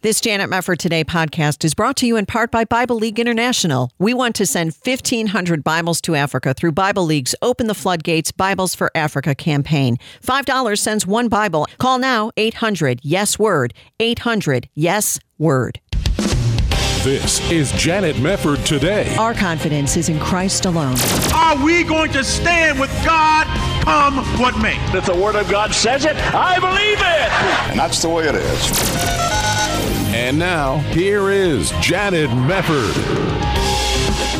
[0.00, 3.90] This Janet Mefford Today podcast is brought to you in part by Bible League International.
[3.98, 8.76] We want to send 1,500 Bibles to Africa through Bible League's Open the Floodgates Bibles
[8.76, 9.96] for Africa campaign.
[10.22, 11.66] $5 sends one Bible.
[11.78, 13.74] Call now 800 Yes Word.
[13.98, 15.80] 800 Yes Word.
[17.02, 19.16] This is Janet Mefford Today.
[19.16, 20.94] Our confidence is in Christ alone.
[21.34, 23.48] Are we going to stand with God
[23.82, 24.76] come what may?
[24.96, 27.70] If the Word of God says it, I believe it.
[27.72, 29.37] And that's the way it is.
[30.10, 32.94] And now, here is Janet Mefford.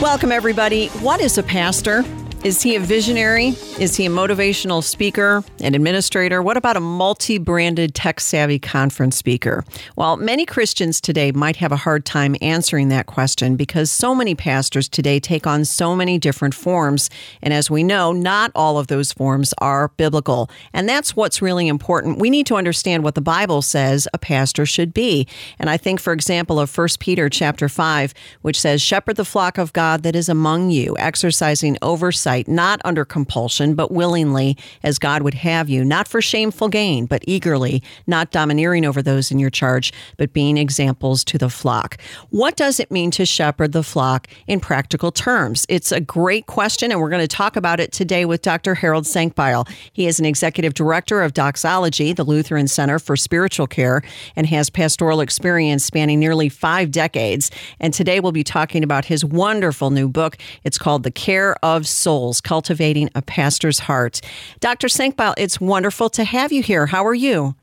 [0.00, 0.88] Welcome, everybody.
[0.88, 2.04] What is a pastor?
[2.44, 3.48] Is he a visionary?
[3.80, 6.40] Is he a motivational speaker, an administrator?
[6.40, 9.64] What about a multi branded tech savvy conference speaker?
[9.96, 14.36] Well, many Christians today might have a hard time answering that question because so many
[14.36, 17.10] pastors today take on so many different forms.
[17.42, 20.48] And as we know, not all of those forms are biblical.
[20.72, 22.20] And that's what's really important.
[22.20, 25.26] We need to understand what the Bible says a pastor should be.
[25.58, 29.58] And I think, for example, of 1 Peter chapter 5, which says, Shepherd the flock
[29.58, 35.22] of God that is among you, exercising oversight not under compulsion, but willingly, as God
[35.22, 39.50] would have you, not for shameful gain, but eagerly, not domineering over those in your
[39.50, 41.96] charge, but being examples to the flock.
[42.30, 45.64] What does it mean to shepherd the flock in practical terms?
[45.68, 48.74] It's a great question, and we're going to talk about it today with Dr.
[48.74, 49.68] Harold Senkbeil.
[49.92, 54.02] He is an executive director of Doxology, the Lutheran Center for Spiritual Care,
[54.36, 57.50] and has pastoral experience spanning nearly five decades.
[57.80, 60.36] And today we'll be talking about his wonderful new book.
[60.64, 64.20] It's called The Care of Souls Souls, Cultivating a Pastor's Heart.
[64.58, 64.88] Dr.
[64.88, 66.86] Senkbeil, it's wonderful to have you here.
[66.86, 67.54] How are you?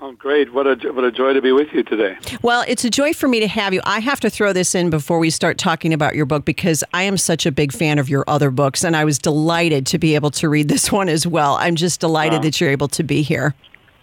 [0.00, 0.52] Oh, great.
[0.52, 2.16] What a, what a joy to be with you today.
[2.40, 3.80] Well, it's a joy for me to have you.
[3.84, 7.02] I have to throw this in before we start talking about your book because I
[7.02, 10.14] am such a big fan of your other books, and I was delighted to be
[10.14, 11.56] able to read this one as well.
[11.56, 12.42] I'm just delighted wow.
[12.42, 13.54] that you're able to be here.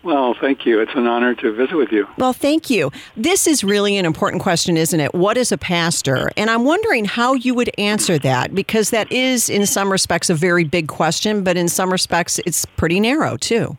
[0.04, 0.82] Well, thank you.
[0.82, 2.08] It's an honor to visit with you.
[2.18, 2.92] Well, thank you.
[3.16, 5.16] This is really an important question, isn't it?
[5.16, 6.30] What is a pastor?
[6.36, 10.36] And I'm wondering how you would answer that because that is, in some respects, a
[10.36, 13.78] very big question, but in some respects, it's pretty narrow, too.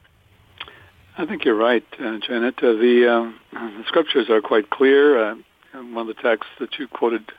[1.18, 2.58] I think you're right, uh, Janet.
[2.58, 3.06] Uh, the,
[3.52, 5.32] uh, the, scriptures are quite clear.
[5.32, 5.36] Uh,
[5.72, 7.30] one of the texts that you quoted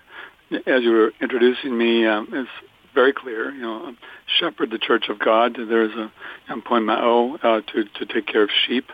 [0.68, 2.48] as you were introducing me um, is
[2.96, 3.52] very clear.
[3.52, 3.96] You know,
[4.40, 5.56] shepherd the church of God.
[5.56, 6.12] There is a
[6.50, 8.86] empoimao uh, to to take care of sheep,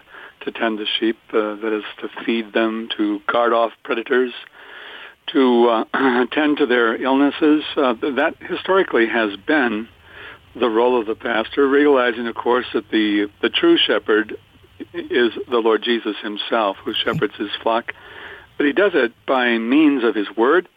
[0.41, 1.17] to tend the sheep.
[1.29, 4.33] Uh, that is to feed them, to guard off predators,
[5.27, 7.63] to uh, tend to their illnesses.
[7.77, 9.87] Uh, that historically has been
[10.55, 14.37] the role of the pastor, realizing, of course, that the the true shepherd
[14.93, 17.93] is the Lord Jesus Himself, who shepherds His flock.
[18.57, 20.67] But He does it by means of His Word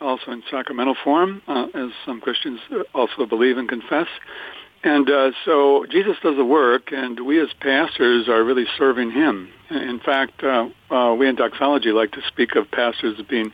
[0.00, 2.60] also in sacramental form, uh, as some Christians
[2.94, 4.08] also believe and confess.
[4.84, 9.50] And uh, so Jesus does the work, and we as pastors are really serving him.
[9.70, 13.52] In fact, uh, uh we in doxology like to speak of pastors as being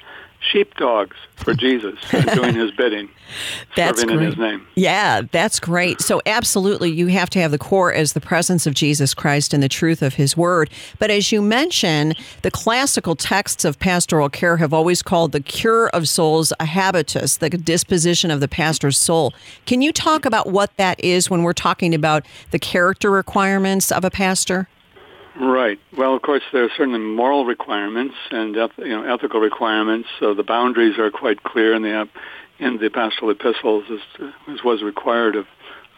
[0.51, 3.09] sheepdogs for Jesus doing his bidding,
[3.77, 4.25] that's serving great.
[4.25, 4.67] in his name.
[4.75, 6.01] Yeah, that's great.
[6.01, 9.63] So absolutely you have to have the core as the presence of Jesus Christ and
[9.63, 10.71] the truth of his word.
[10.99, 15.89] But as you mentioned, the classical texts of pastoral care have always called the cure
[15.89, 19.33] of souls a habitus, the disposition of the pastor's soul.
[19.67, 24.05] Can you talk about what that is when we're talking about the character requirements of
[24.05, 24.69] a pastor?
[25.39, 25.81] Right.
[25.97, 30.09] Well, of course, there are certainly moral requirements and you know ethical requirements.
[30.21, 32.09] So the boundaries are quite clear in the
[32.61, 35.47] in the pastoral epistles, as, as was required of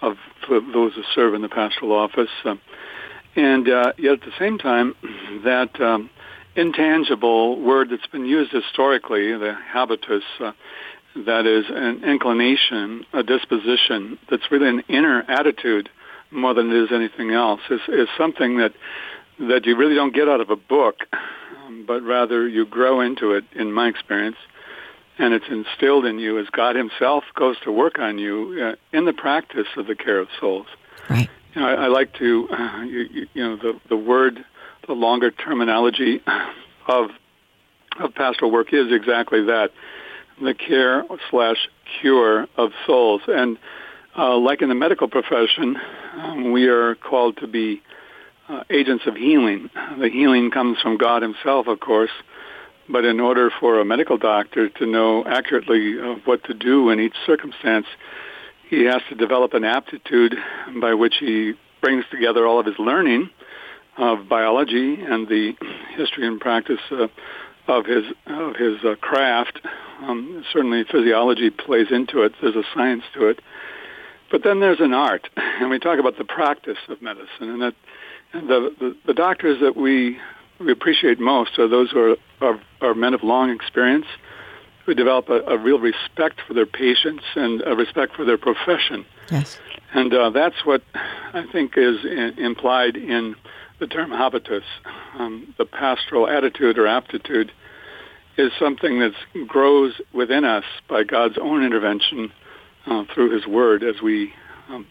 [0.01, 0.17] of
[0.49, 2.31] those who serve in the pastoral office.
[2.45, 2.57] Uh,
[3.35, 4.95] and uh, yet, at the same time,
[5.45, 6.09] that um,
[6.55, 10.53] intangible word that's been used historically, the habitus, uh,
[11.27, 15.91] that is an inclination, a disposition that's really an inner attitude
[16.31, 18.73] more than it is anything else, is, is something that
[19.39, 20.97] that you really don't get out of a book,
[21.65, 24.37] um, but rather you grow into it, in my experience,
[25.19, 29.05] and it's instilled in you as God Himself goes to work on you uh, in
[29.05, 30.67] the practice of the care of souls.
[31.09, 31.29] Right.
[31.55, 34.45] You know, I, I like to, uh, you, you know, the the word,
[34.87, 36.23] the longer terminology
[36.87, 37.11] of
[37.99, 39.71] of pastoral work is exactly that,
[40.43, 41.69] the care slash
[42.01, 43.59] cure of souls, and
[44.19, 45.77] uh, like in the medical profession,
[46.15, 47.83] um, we are called to be
[48.49, 49.71] uh, agents of healing.
[49.99, 52.11] The healing comes from God Himself, of course,
[52.89, 57.01] but in order for a medical doctor to know accurately uh, what to do in
[57.01, 57.87] each circumstance,
[58.69, 60.35] he has to develop an aptitude
[60.81, 63.31] by which he brings together all of his learning
[63.97, 65.55] of biology and the
[65.97, 67.07] history and practice uh,
[67.69, 69.61] of his of his uh, craft.
[70.03, 72.33] Um, certainly, physiology plays into it.
[72.41, 73.41] There's a science to it,
[74.31, 77.75] but then there's an art, and we talk about the practice of medicine, and that
[78.41, 80.19] the, the, the doctors that we
[80.59, 84.07] we appreciate most are those who are, are, are men of long experience
[84.87, 89.05] who develop a, a, real respect for their patients and a respect for their profession.
[89.31, 89.59] Yes.
[89.93, 93.35] And uh, that's what I think is in, implied in
[93.81, 94.65] the term habitus.
[95.19, 97.53] Um, the pastoral attitude or aptitude
[98.39, 99.13] is something that
[99.47, 102.33] grows within us by God's own intervention
[102.87, 104.33] uh, through His Word as we
[104.69, 104.87] um,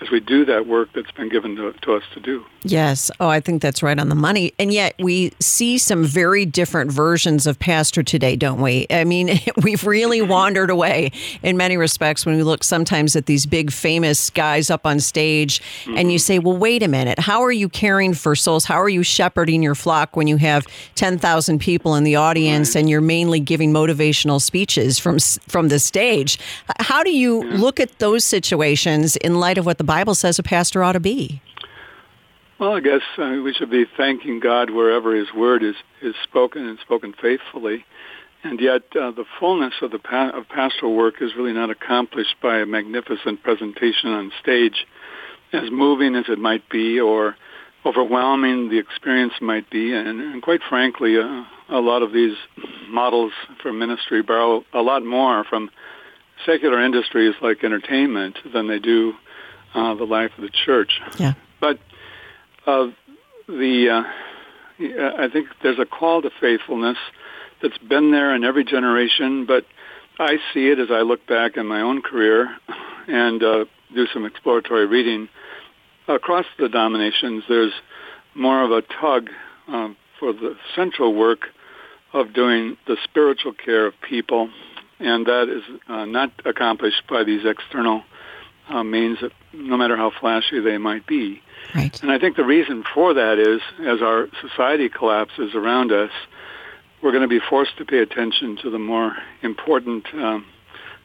[0.00, 2.44] as we do that work that's been given to, to, us to do.
[2.62, 3.10] Yes.
[3.20, 4.52] Oh, I think that's right on the money.
[4.58, 8.86] And yet we see some very different versions of pastor today, don't we?
[8.90, 11.12] I mean, we've really wandered away
[11.42, 15.60] in many respects when we look sometimes at these big famous guys up on stage
[15.60, 15.98] mm-hmm.
[15.98, 17.18] and you say, well, wait a minute.
[17.18, 18.64] How are you caring for souls?
[18.64, 22.80] How are you shepherding your flock when you have 10,000 people in the audience right.
[22.80, 26.38] and you're mainly giving motivational speeches from, from the stage?
[26.78, 27.56] How do you yeah.
[27.56, 31.00] look at those situations in light of what the Bible says a pastor ought to
[31.00, 31.42] be?
[32.60, 36.64] Well, I guess uh, we should be thanking God wherever His word is, is spoken
[36.64, 37.84] and spoken faithfully.
[38.44, 42.36] And yet, uh, the fullness of the pa- of pastoral work is really not accomplished
[42.40, 44.86] by a magnificent presentation on stage,
[45.52, 47.34] as moving as it might be, or
[47.84, 49.92] overwhelming the experience might be.
[49.92, 52.36] And, and quite frankly, uh, a lot of these
[52.88, 55.68] models for ministry borrow a lot more from
[56.46, 59.14] secular industries like entertainment than they do
[59.74, 61.00] uh, the life of the church.
[61.18, 61.34] Yeah.
[61.60, 61.78] But
[62.66, 62.88] uh,
[63.46, 64.02] the uh,
[64.80, 66.96] I think there's a call to faithfulness
[67.62, 69.66] that's been there in every generation, but
[70.18, 72.56] I see it as I look back in my own career
[73.06, 73.64] and uh,
[73.94, 75.28] do some exploratory reading
[76.08, 77.44] across the denominations.
[77.48, 77.72] There's
[78.34, 79.28] more of a tug
[79.68, 81.46] um, for the central work
[82.12, 84.50] of doing the spiritual care of people,
[84.98, 88.02] and that is uh, not accomplished by these external
[88.70, 91.42] uh, means that no matter how flashy they might be.
[91.74, 92.00] Right.
[92.02, 96.10] And I think the reason for that is as our society collapses around us,
[97.02, 100.46] we're going to be forced to pay attention to the more important um,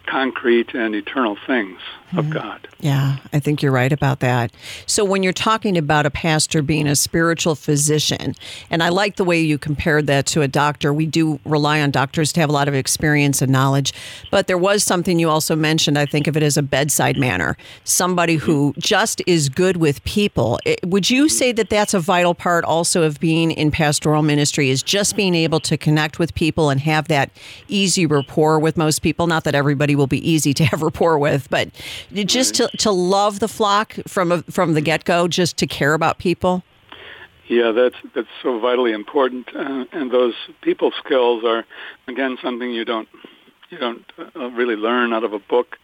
[0.06, 1.80] concrete and eternal things
[2.12, 2.34] of mm-hmm.
[2.34, 2.68] God.
[2.80, 4.52] Yeah, I think you're right about that.
[4.86, 8.36] So when you're talking about a pastor being a spiritual physician,
[8.69, 11.90] and I like the way you compared that to a doctor, we do rely on
[11.90, 13.92] doctors to have a lot of experience and knowledge,
[14.30, 17.58] but there was something you also mentioned, I think of it as a bedside manner,
[17.84, 20.60] somebody who just is good with people.
[20.84, 24.84] Would you say that that's a vital part also of being in pastoral ministry is
[24.84, 27.31] just being able to connect with people and have that
[27.68, 31.50] easy rapport with most people, not that everybody will be easy to have rapport with,
[31.50, 31.70] but
[32.14, 35.94] just to, to love the flock from a, from the get go, just to care
[35.94, 36.64] about people.
[37.48, 41.64] Yeah, that's that's so vitally important, uh, and those people skills are
[42.08, 43.08] again something you don't
[43.70, 44.04] you don't
[44.36, 45.78] uh, really learn out of a book,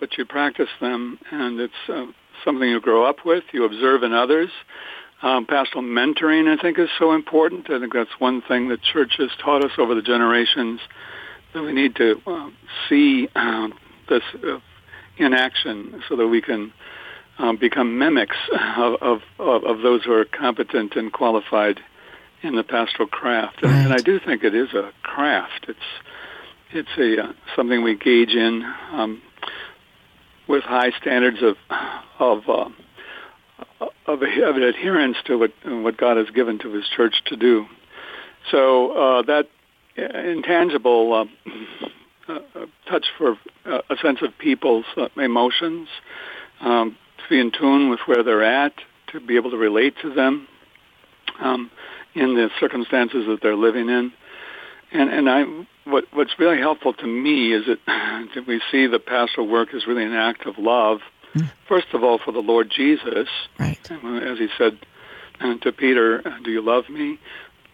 [0.00, 2.06] but you practice them, and it's uh,
[2.44, 3.44] something you grow up with.
[3.52, 4.50] You observe in others.
[5.22, 7.70] Um, pastoral mentoring, I think, is so important.
[7.70, 10.80] I think that's one thing that church has taught us over the generations
[11.62, 12.50] we need to uh,
[12.88, 13.68] see uh,
[14.08, 14.58] this uh,
[15.16, 16.72] in action so that we can
[17.38, 18.36] um, become mimics
[18.76, 21.80] of, of, of, those who are competent and qualified
[22.42, 23.62] in the pastoral craft.
[23.62, 23.84] And, right.
[23.84, 25.66] and I do think it is a craft.
[25.68, 25.78] It's
[26.72, 28.62] it's a uh, something we gauge in
[28.92, 29.22] um,
[30.48, 31.56] with high standards of
[32.18, 32.68] of, uh,
[34.06, 37.66] of of adherence to what what God has given to His church to do.
[38.50, 39.48] So uh, that
[39.96, 41.26] intangible
[42.28, 45.88] uh, uh, touch for uh, a sense of people's uh, emotions,
[46.60, 48.72] um, to be in tune with where they're at,
[49.12, 50.48] to be able to relate to them
[51.40, 51.70] um,
[52.14, 54.12] in the circumstances that they're living in.
[54.92, 55.44] And, and I,
[55.84, 57.78] what, what's really helpful to me is that,
[58.34, 61.00] that we see the pastoral work is really an act of love,
[61.34, 61.50] mm.
[61.68, 63.28] first of all, for the Lord Jesus.
[63.58, 63.78] Right.
[63.90, 64.78] As he said
[65.62, 67.18] to Peter, do you love me?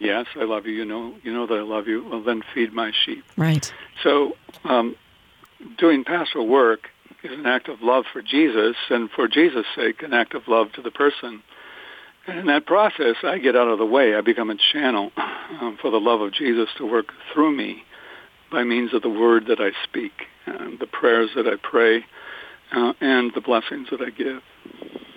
[0.02, 0.72] Yes, I love you.
[0.72, 2.04] You know, you know that I love you.
[2.08, 3.24] Well, then feed my sheep.
[3.36, 3.72] Right.
[4.02, 4.96] So, um,
[5.78, 6.88] doing pastoral work
[7.22, 10.72] is an act of love for Jesus, and for Jesus' sake, an act of love
[10.72, 11.40] to the person.
[12.26, 14.16] And in that process, I get out of the way.
[14.16, 17.84] I become a channel um, for the love of Jesus to work through me
[18.50, 20.12] by means of the word that I speak,
[20.46, 22.04] and the prayers that I pray,
[22.72, 24.42] uh, and the blessings that I give.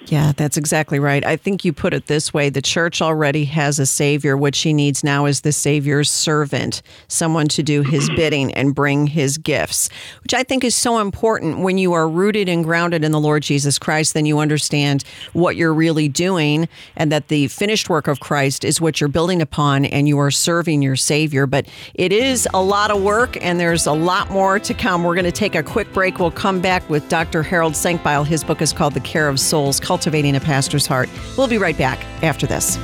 [0.07, 1.25] Yeah, that's exactly right.
[1.25, 4.37] I think you put it this way the church already has a Savior.
[4.37, 9.07] What she needs now is the Savior's servant, someone to do his bidding and bring
[9.07, 9.89] his gifts,
[10.21, 11.59] which I think is so important.
[11.59, 15.55] When you are rooted and grounded in the Lord Jesus Christ, then you understand what
[15.55, 19.85] you're really doing and that the finished work of Christ is what you're building upon
[19.85, 21.47] and you are serving your Savior.
[21.47, 25.03] But it is a lot of work and there's a lot more to come.
[25.03, 26.19] We're going to take a quick break.
[26.19, 27.41] We'll come back with Dr.
[27.41, 28.25] Harold Senkbeil.
[28.25, 31.09] His book is called The Care of Souls Cultivating a Pastor's Heart.
[31.37, 32.77] We'll be right back after this.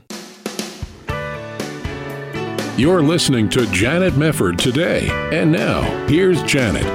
[2.77, 5.09] You're listening to Janet Mefford today.
[5.35, 6.85] And now, here's Janet.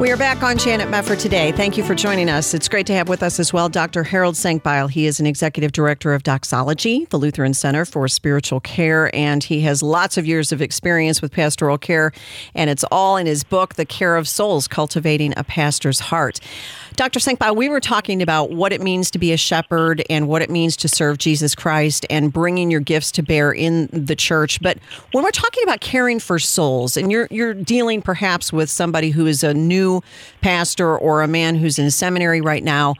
[0.00, 1.52] We are back on Janet Mefford today.
[1.52, 2.52] Thank you for joining us.
[2.52, 4.02] It's great to have with us as well Dr.
[4.02, 4.90] Harold Senkbeil.
[4.90, 9.60] He is an executive director of Doxology, the Lutheran Center for Spiritual Care, and he
[9.60, 12.12] has lots of years of experience with pastoral care,
[12.54, 16.40] and it's all in his book, The Care of Souls Cultivating a Pastor's Heart.
[16.96, 17.20] Dr.
[17.20, 20.48] Senkbeil, we were talking about what it means to be a shepherd and what it
[20.48, 24.62] means to serve Jesus Christ and bringing your gifts to bear in the church.
[24.62, 24.78] But
[25.12, 29.26] when we're talking about caring for souls, and you're you're dealing perhaps with somebody who
[29.26, 30.00] is a new
[30.40, 32.94] pastor or a man who's in seminary right now,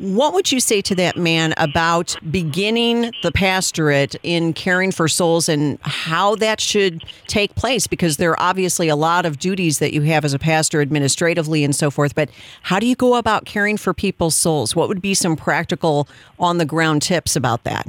[0.00, 5.48] what would you say to that man about beginning the pastorate in caring for souls
[5.48, 7.86] and how that should take place?
[7.86, 11.62] Because there are obviously a lot of duties that you have as a pastor administratively
[11.64, 12.30] and so forth, but
[12.62, 14.74] how do you go about caring for people's souls?
[14.74, 17.86] What would be some practical on the ground tips about that?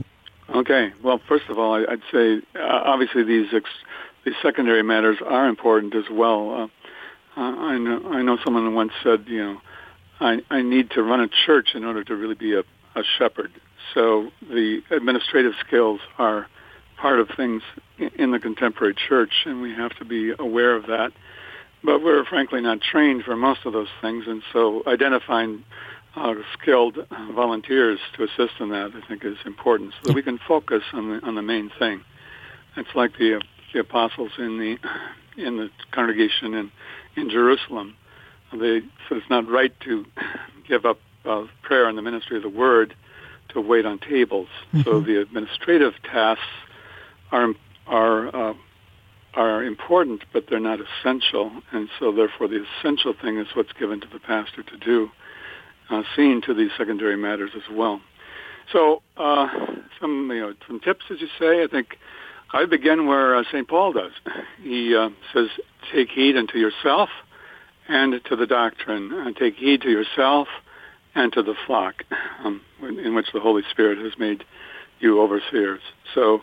[0.50, 0.92] Okay.
[1.02, 3.70] Well, first of all, I'd say uh, obviously these ex-
[4.26, 6.52] these secondary matters are important as well.
[6.52, 6.68] Uh,
[7.42, 9.62] I know I know someone once said, you know,
[10.22, 12.60] I, I need to run a church in order to really be a,
[12.96, 13.52] a shepherd.
[13.94, 16.48] So the administrative skills are
[16.98, 17.64] part of things
[17.98, 21.12] in the contemporary church, and we have to be aware of that.
[21.84, 25.66] But we're frankly not trained for most of those things, and so identifying
[26.16, 27.00] uh, skilled
[27.34, 31.10] volunteers to assist in that, I think, is important, so that we can focus on
[31.10, 32.02] the on the main thing.
[32.78, 33.42] It's like the
[33.74, 34.78] the apostles in the
[35.44, 36.72] in the congregation in
[37.16, 37.96] in Jerusalem
[38.58, 40.06] they said it's not right to
[40.68, 42.96] give up uh, prayer and the ministry of the word
[43.50, 44.48] to wait on tables.
[44.74, 44.82] Mm-hmm.
[44.82, 46.44] So the administrative tasks
[47.32, 47.54] are
[47.88, 48.54] are uh,
[49.34, 54.02] are important, but they're not essential, and so therefore the essential thing is what's given
[54.02, 55.10] to the pastor to do,
[55.90, 58.02] uh, seeing to these secondary matters as well.
[58.72, 59.48] So uh,
[60.00, 61.64] some you know some tips, as you say.
[61.64, 61.98] I think
[62.54, 63.68] I begin where uh, St.
[63.68, 64.12] Paul does.
[64.62, 65.48] He uh, says,
[65.94, 67.10] "Take heed unto yourself."
[67.92, 69.12] And to the doctrine.
[69.12, 70.48] Uh, take heed to yourself
[71.14, 72.04] and to the flock
[72.44, 74.46] um, in which the Holy Spirit has made
[75.00, 75.82] you overseers.
[76.16, 76.42] So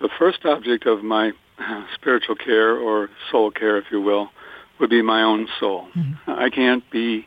[0.00, 4.30] the first object of my uh, spiritual care or soul care, if you will,
[4.78, 5.88] would be my own soul.
[5.94, 6.30] Mm-hmm.
[6.30, 7.26] I can't be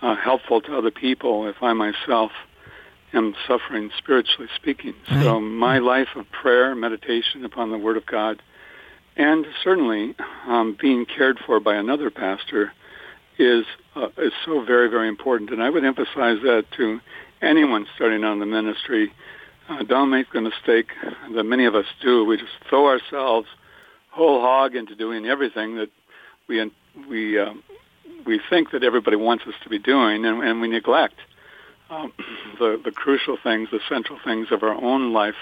[0.00, 2.32] uh, helpful to other people if I myself
[3.12, 4.94] am suffering spiritually speaking.
[5.10, 5.22] Right.
[5.22, 8.40] So my life of prayer, meditation upon the Word of God,
[9.16, 10.14] and certainly
[10.46, 12.72] um, being cared for by another pastor
[13.38, 13.64] is
[13.96, 17.00] uh, is so very very important, and I would emphasize that to
[17.42, 19.12] anyone starting on the ministry.
[19.68, 20.90] Uh, don't make the mistake
[21.34, 22.24] that many of us do.
[22.24, 23.48] We just throw ourselves
[24.14, 25.90] whole hog into doing everything that
[26.46, 26.70] we
[27.08, 27.52] we uh,
[28.24, 31.16] we think that everybody wants us to be doing, and, and we neglect
[31.90, 32.12] um,
[32.58, 35.36] the the crucial things, the central things of our own life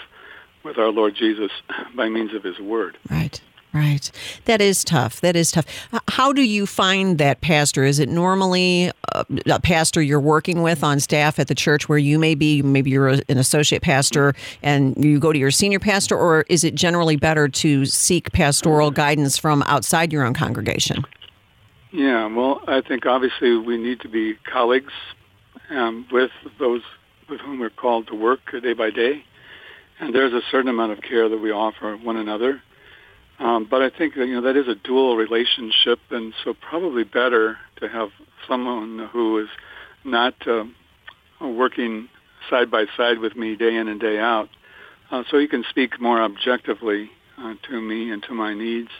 [0.64, 1.50] with our Lord Jesus
[1.94, 2.96] by means of His Word.
[3.10, 3.40] Right.
[3.74, 4.10] Right.
[4.44, 5.22] That is tough.
[5.22, 5.64] That is tough.
[6.08, 7.84] How do you find that pastor?
[7.84, 11.96] Is it normally a, a, pastor you're working with on staff at the church where
[11.96, 16.18] you may be, maybe you're an associate pastor and you go to your senior pastor,
[16.18, 21.02] or is it generally better to seek pastoral guidance from outside your own congregation?
[21.92, 24.92] Yeah, well, I think obviously we need to be colleagues
[25.70, 26.82] um, with those
[27.28, 29.24] with whom we're called to work day by day.
[29.98, 32.62] And there's a certain amount of care that we offer one another.
[33.38, 37.04] Um, but I think that, you know that is a dual relationship, and so probably
[37.04, 38.10] better to have
[38.48, 39.48] someone who is
[40.04, 40.64] not uh,
[41.40, 42.08] working
[42.50, 44.48] side by side with me day in and day out,
[45.10, 48.90] uh, so he can speak more objectively uh, to me and to my needs.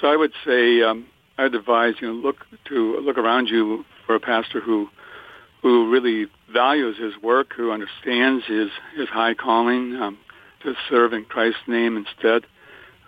[0.00, 1.06] So I would say um,
[1.36, 4.88] I'd advise you know look to look around you for a pastor who
[5.62, 10.18] who really values his work, who understands his his high calling um,
[10.62, 12.44] to serve in Christ's name instead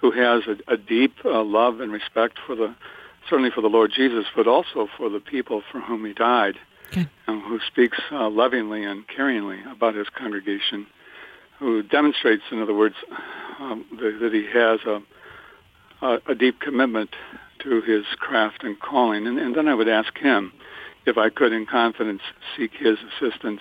[0.01, 2.75] who has a, a deep uh, love and respect for the
[3.29, 6.57] certainly for the Lord Jesus, but also for the people for whom he died,
[6.89, 7.07] okay.
[7.27, 10.87] and who speaks uh, lovingly and caringly about his congregation,
[11.59, 12.97] who demonstrates, in other words,
[13.61, 15.03] um, that, that, he has a,
[16.05, 17.11] a, a, deep commitment
[17.59, 19.27] to his craft and calling.
[19.27, 20.53] And, and then I would ask him
[21.05, 22.23] if I could, in confidence,
[22.57, 23.61] seek his assistance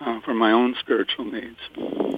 [0.00, 1.56] uh, for my own spiritual needs.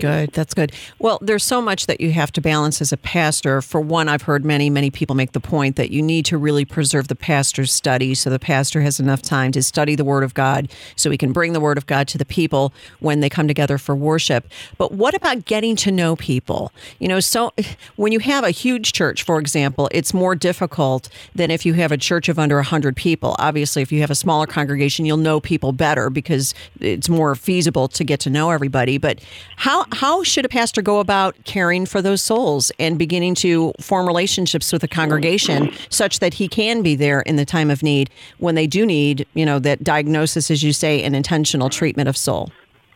[0.00, 0.72] Good, that's good.
[0.98, 3.62] Well, there's so much that you have to balance as a pastor.
[3.62, 6.64] For one, I've heard many, many people make the point that you need to really
[6.64, 10.34] preserve the pastor's study so the pastor has enough time to study the Word of
[10.34, 13.48] God so he can bring the Word of God to the people when they come
[13.48, 14.48] together for worship.
[14.76, 16.72] But what about getting to know people?
[16.98, 17.52] You know, so
[17.96, 21.92] when you have a huge church, for example, it's more difficult than if you have
[21.92, 23.36] a church of under 100 people.
[23.38, 27.67] Obviously, if you have a smaller congregation, you'll know people better because it's more feasible
[27.72, 28.96] to get to know everybody.
[28.96, 29.20] But
[29.56, 34.06] how how should a pastor go about caring for those souls and beginning to form
[34.06, 38.10] relationships with the congregation such that he can be there in the time of need
[38.38, 42.16] when they do need, you know, that diagnosis, as you say, and intentional treatment of
[42.16, 42.50] soul?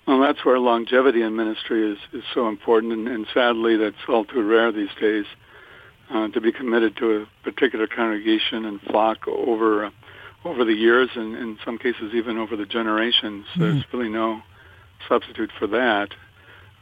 [0.07, 4.25] Well, that's where longevity in ministry is, is so important, and, and sadly, that's all
[4.25, 5.27] too rare these days.
[6.11, 9.91] Uh, to be committed to a particular congregation and flock over uh,
[10.45, 13.47] over the years, and in some cases even over the generations.
[13.55, 13.59] Mm.
[13.59, 14.43] There's really no
[15.09, 16.09] substitute for that.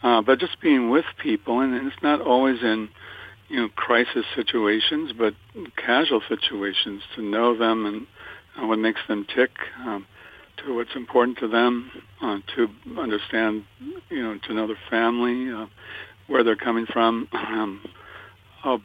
[0.03, 2.89] Uh, but just being with people, and, it's not always in
[3.49, 5.35] you know crisis situations, but
[5.77, 8.07] casual situations to know them and
[8.61, 10.07] uh, what makes them tick, um,
[10.57, 11.91] to what's important to them,
[12.23, 13.65] uh, to understand,
[14.09, 15.67] you know, to know their family, uh,
[16.27, 17.81] where they're coming from, um,
[18.65, 18.79] uh,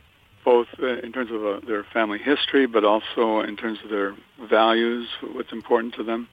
[0.44, 4.16] both uh, in terms of uh, their family history, but also in terms of their
[4.50, 6.28] values, what's important to them.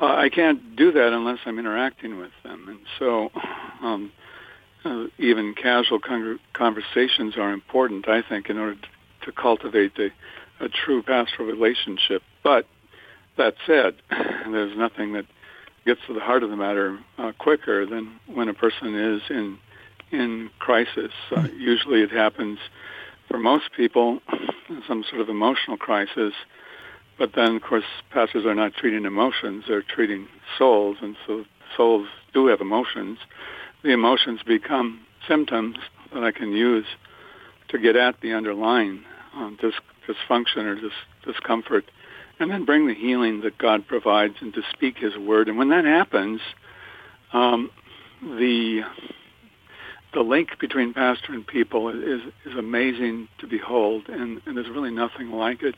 [0.00, 3.30] Uh, I can't do that unless I'm interacting with them, and so
[3.82, 4.12] um,
[4.84, 8.08] uh, even casual con- conversations are important.
[8.08, 10.10] I think in order to, to cultivate a,
[10.64, 12.22] a true pastoral relationship.
[12.44, 12.66] But
[13.36, 15.26] that said, there's nothing that
[15.84, 19.58] gets to the heart of the matter uh, quicker than when a person is in
[20.10, 21.12] in crisis.
[21.36, 22.58] Uh, usually, it happens
[23.28, 24.20] for most people,
[24.86, 26.32] some sort of emotional crisis
[27.18, 31.44] but then, of course, pastors are not treating emotions; they're treating souls, and so
[31.76, 33.18] souls do have emotions.
[33.82, 35.76] The emotions become symptoms
[36.12, 36.86] that I can use
[37.68, 39.04] to get at the underlying
[39.34, 39.74] um, dis-
[40.06, 40.92] dysfunction or dis-
[41.24, 41.84] discomfort,
[42.40, 45.48] and then bring the healing that God provides and to speak His word.
[45.48, 46.40] And when that happens,
[47.32, 47.70] um,
[48.22, 48.82] the
[50.14, 54.90] the link between pastor and people is is amazing to behold, and, and there's really
[54.90, 55.76] nothing like it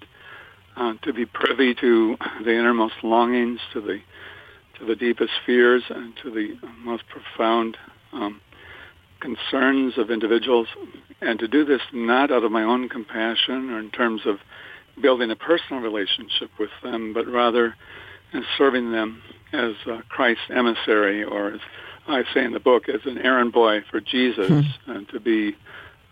[0.81, 4.01] uh, to be privy to the innermost longings, to the
[4.79, 7.77] to the deepest fears, and to the most profound
[8.15, 8.41] um,
[9.21, 10.69] concerns of individuals,
[11.21, 14.39] and to do this not out of my own compassion or in terms of
[15.03, 17.77] building a personal relationship with them, but rather
[18.33, 21.61] in serving them as uh, Christ's emissary, or as
[22.09, 24.91] I say in the book, as an errand boy for Jesus, hmm.
[24.91, 25.57] and to be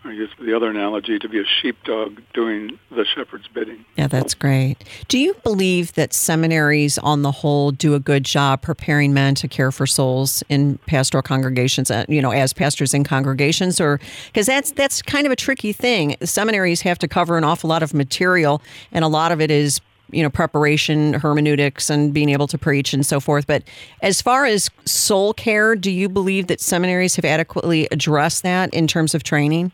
[0.05, 3.83] I guess the other analogy to be a sheepdog doing the shepherd's bidding.
[3.97, 4.77] Yeah, that's great.
[5.09, 9.49] Do you believe that seminaries on the whole do a good job preparing men to
[9.49, 14.45] care for souls in pastoral congregations, uh, you know, as pastors in congregations or because
[14.45, 16.15] that's that's kind of a tricky thing.
[16.23, 18.61] Seminaries have to cover an awful lot of material
[18.93, 19.81] and a lot of it is
[20.11, 23.61] you know preparation hermeneutics and being able to preach and so forth but
[24.01, 28.87] as far as soul care do you believe that seminaries have adequately addressed that in
[28.87, 29.71] terms of training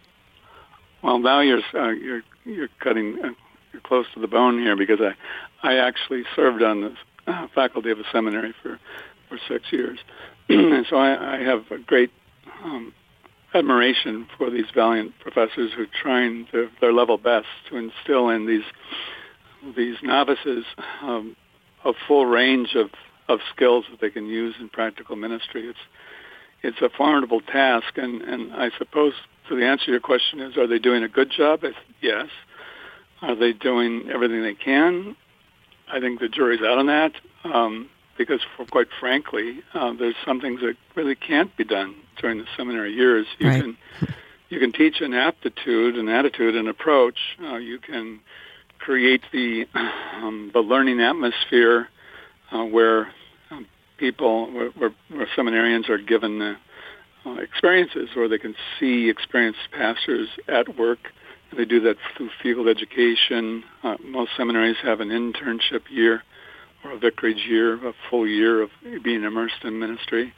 [1.06, 3.30] well, now you're uh, you're you're cutting uh,
[3.72, 5.14] you're close to the bone here because I
[5.68, 8.80] I actually served on the uh, faculty of a seminary for
[9.30, 10.00] for six years.
[10.50, 12.12] and so I, I have a great
[12.64, 12.92] um,
[13.54, 18.48] admiration for these valiant professors who are trying their, their level best to instill in
[18.48, 18.66] these
[19.76, 20.66] these novices
[21.04, 21.36] um,
[21.84, 22.90] a full range of,
[23.30, 25.68] of skills that they can use in practical ministry.
[25.68, 25.80] It's
[26.64, 29.14] it's a formidable task, and, and I suppose
[29.48, 31.62] so the answer to your question is, are they doing a good job?
[32.02, 32.28] Yes.
[33.22, 35.16] Are they doing everything they can?
[35.92, 37.14] I think the jury's out on that.
[37.44, 42.38] Um, because, for, quite frankly, uh, there's some things that really can't be done during
[42.40, 43.28] the seminary years.
[43.40, 43.62] You right.
[43.62, 43.78] can
[44.50, 47.18] you can teach an aptitude, an attitude, an approach.
[47.42, 48.22] Uh, you can
[48.80, 51.90] create the um, the learning atmosphere
[52.52, 53.12] uh, where
[53.52, 56.58] um, people, where, where, where, seminarians are given
[57.26, 61.00] uh, experiences where they can see experienced pastors at work.
[61.56, 63.64] They do that through field education.
[63.84, 66.24] Uh, most seminaries have an internship year
[66.84, 68.70] or a vicarage year, a full year of
[69.04, 70.34] being immersed in ministry.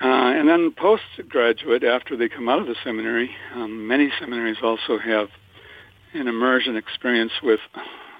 [0.00, 4.98] Uh, and then postgraduate, after they come out of the seminary, um, many seminaries also
[4.98, 5.28] have
[6.14, 7.60] an immersion experience with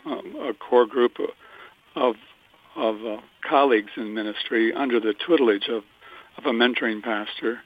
[0.05, 1.16] um, a core group
[1.96, 2.14] of,
[2.77, 3.16] of uh,
[3.48, 5.83] colleagues in ministry under the tutelage of,
[6.37, 7.61] of a mentoring pastor.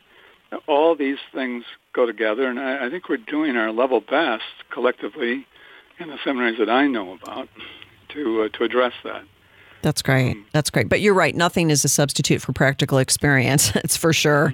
[0.66, 5.46] All these things go together, and I, I think we're doing our level best collectively
[5.98, 7.48] in the seminaries that I know about
[8.14, 9.24] to uh, to address that.
[9.88, 10.36] That's great.
[10.52, 10.90] That's great.
[10.90, 11.34] But you're right.
[11.34, 13.72] Nothing is a substitute for practical experience.
[13.88, 14.52] It's for sure.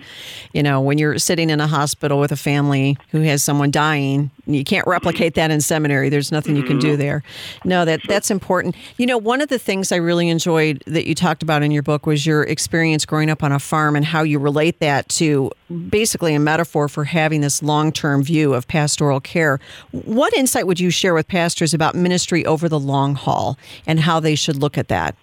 [0.52, 4.30] You know, when you're sitting in a hospital with a family who has someone dying,
[4.46, 6.08] you can't replicate that in seminary.
[6.08, 7.00] There's nothing you can do mm-hmm.
[7.00, 7.22] there.
[7.64, 8.76] No, that that's important.
[8.96, 11.82] You know, one of the things I really enjoyed that you talked about in your
[11.82, 15.50] book was your experience growing up on a farm and how you relate that to
[15.88, 19.58] basically a metaphor for having this long-term view of pastoral care.
[19.90, 24.20] What insight would you share with pastors about ministry over the long haul and how
[24.20, 25.16] they should look at that?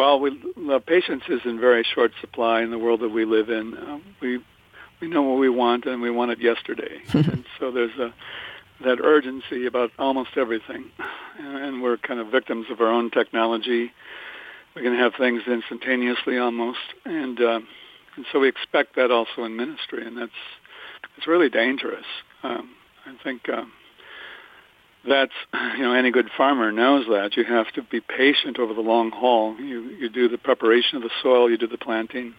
[0.00, 0.30] Well, we,
[0.86, 3.76] patience is in very short supply in the world that we live in.
[3.76, 4.42] Uh, we
[4.98, 8.14] we know what we want and we want it yesterday, and so there's a
[8.82, 10.90] that urgency about almost everything,
[11.38, 13.92] and we're kind of victims of our own technology.
[14.74, 17.60] We can have things instantaneously almost, and uh,
[18.16, 20.40] and so we expect that also in ministry, and that's
[21.18, 22.06] it's really dangerous.
[22.42, 22.70] Um,
[23.04, 23.50] I think.
[23.50, 23.64] Uh,
[25.06, 25.32] that's
[25.76, 29.10] you know any good farmer knows that you have to be patient over the long
[29.10, 29.56] haul.
[29.56, 32.34] You you do the preparation of the soil, you do the planting,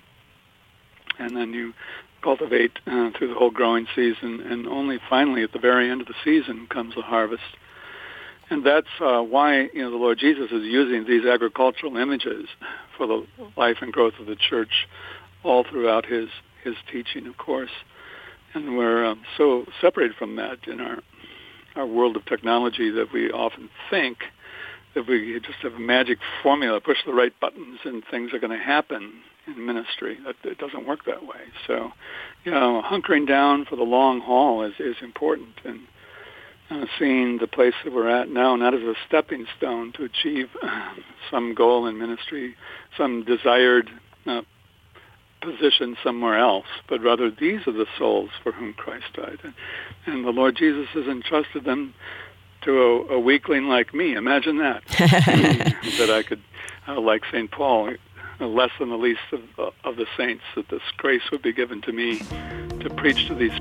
[1.20, 1.74] and then you
[2.24, 6.08] cultivate uh, through the whole growing season, and only finally at the very end of
[6.08, 7.44] the season comes the harvest.
[8.52, 12.48] And that's uh, why you know the Lord Jesus is using these agricultural images
[12.98, 13.26] for the
[13.58, 14.88] life and growth of the church
[15.44, 16.30] all throughout his
[16.64, 17.72] his teaching, of course.
[18.54, 21.00] And we're um, so separated from that in our
[21.76, 24.18] our world of technology that we often think
[24.94, 28.58] that we just have a magic formula, push the right buttons, and things are going
[28.58, 29.14] to happen
[29.48, 30.18] in ministry.
[30.26, 31.40] That it doesn't work that way.
[31.66, 31.92] So,
[32.44, 35.80] you know, hunkering down for the long haul is is important, and
[36.70, 40.48] uh, seeing the place that we're at now not as a stepping stone to achieve
[40.62, 40.94] uh,
[41.30, 42.56] some goal in ministry,
[42.98, 43.90] some desired
[44.26, 44.42] uh,
[45.42, 49.40] position somewhere else, but rather these are the souls for whom Christ died.
[49.44, 49.54] And
[50.06, 51.94] and the Lord Jesus has entrusted them
[52.62, 54.14] to a, a weakling like me.
[54.14, 54.84] Imagine that.
[54.98, 56.42] that I could,
[56.88, 57.50] uh, like St.
[57.52, 57.96] Paul,
[58.48, 61.92] less than the least of, of the saints, that this grace would be given to
[61.92, 62.20] me
[62.80, 63.58] to preach to these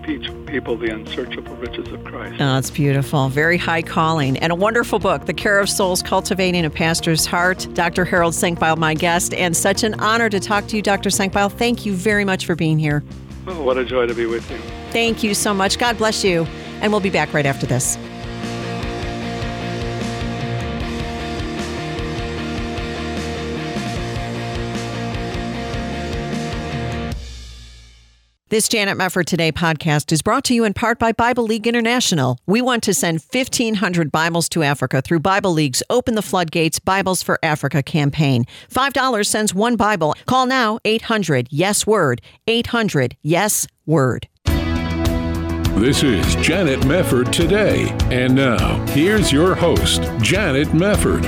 [0.47, 2.35] people the unsearchable riches of Christ.
[2.35, 3.29] Oh, that's beautiful.
[3.29, 4.39] Very high calling.
[4.39, 7.69] And a wonderful book, The Care of Souls Cultivating a Pastor's Heart.
[7.75, 8.05] Dr.
[8.05, 11.11] Harold Senkbeil, my guest, and such an honor to talk to you, Dr.
[11.11, 11.53] Senkbeil.
[11.53, 13.05] Thank you very much for being here.
[13.47, 14.59] Oh, what a joy to be with you.
[14.91, 15.79] Thank you so much.
[15.79, 16.45] God bless you.
[16.81, 17.99] And we'll be back right after this.
[28.51, 32.37] This Janet Mefford Today podcast is brought to you in part by Bible League International.
[32.49, 37.23] We want to send 1,500 Bibles to Africa through Bible League's Open the Floodgates Bibles
[37.23, 38.47] for Africa campaign.
[38.69, 40.17] $5 sends one Bible.
[40.27, 42.23] Call now 800 Yes Word.
[42.49, 44.27] 800 Yes Word.
[44.45, 47.97] This is Janet Mefford Today.
[48.11, 51.25] And now, here's your host, Janet Mefford.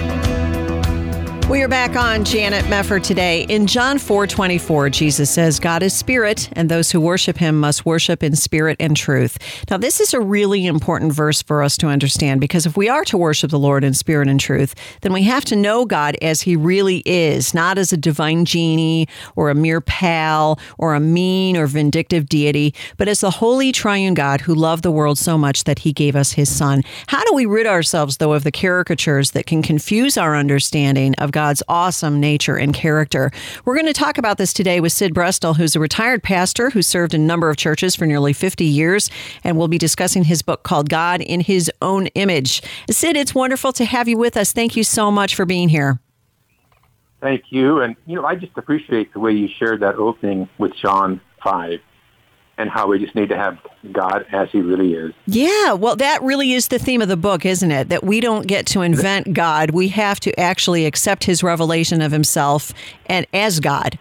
[1.51, 3.43] We are back on Janet Mefford today.
[3.43, 7.85] In John 4 24, Jesus says, God is spirit, and those who worship him must
[7.85, 9.37] worship in spirit and truth.
[9.69, 13.05] Now, this is a really important verse for us to understand because if we are
[13.05, 16.41] to worship the Lord in spirit and truth, then we have to know God as
[16.41, 21.59] he really is, not as a divine genie or a mere pal or a mean
[21.59, 25.65] or vindictive deity, but as the holy triune God who loved the world so much
[25.65, 26.83] that he gave us his son.
[27.09, 31.32] How do we rid ourselves, though, of the caricatures that can confuse our understanding of
[31.33, 33.33] God's awesome nature and character.
[33.65, 36.83] We're going to talk about this today with Sid Brestel, who's a retired pastor who
[36.83, 39.11] served in a number of churches for nearly 50 years,
[39.43, 42.63] and we'll be discussing his book called God in His Own Image.
[42.89, 44.53] Sid, it's wonderful to have you with us.
[44.53, 45.99] Thank you so much for being here.
[47.21, 47.81] Thank you.
[47.81, 51.81] And, you know, I just appreciate the way you shared that opening with John 5
[52.59, 53.59] and how we just need to have
[53.93, 55.13] God as he really is.
[55.27, 57.89] Yeah, well, that really is the theme of the book, isn't it?
[57.89, 59.71] That we don't get to invent God.
[59.71, 62.73] We have to actually accept his revelation of himself
[63.07, 63.99] and as God.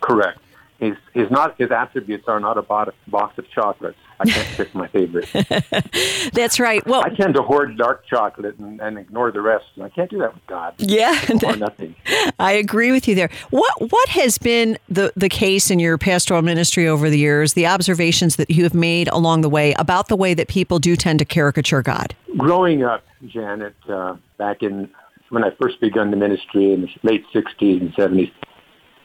[0.00, 0.38] Correct.
[0.84, 3.96] His, his, not, his attributes are not a box of chocolates.
[4.20, 5.28] I can't pick my favorite.
[6.34, 6.86] That's right.
[6.86, 9.64] Well, I tend to hoard dark chocolate and, and ignore the rest.
[9.76, 10.74] And I can't do that with God.
[10.78, 11.96] Yeah, or nothing.
[12.38, 13.30] I agree with you there.
[13.50, 17.54] What what has been the the case in your pastoral ministry over the years?
[17.54, 20.96] The observations that you have made along the way about the way that people do
[20.96, 22.14] tend to caricature God.
[22.36, 24.90] Growing up, Janet, uh, back in
[25.30, 28.30] when I first begun the ministry in the late '60s and '70s,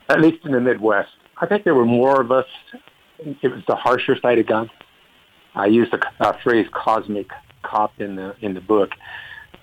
[0.10, 1.10] at least in the Midwest,
[1.42, 2.46] I think there were more of us.
[3.20, 4.70] It was the harsher side of God
[5.56, 7.30] I used the uh, phrase "cosmic
[7.64, 8.92] cop" in the in the book.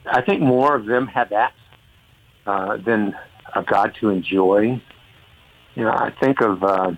[0.07, 1.53] I think more of them had that
[2.47, 3.17] uh, than
[3.55, 4.81] a God to enjoy.
[5.75, 6.93] You know, I think of uh,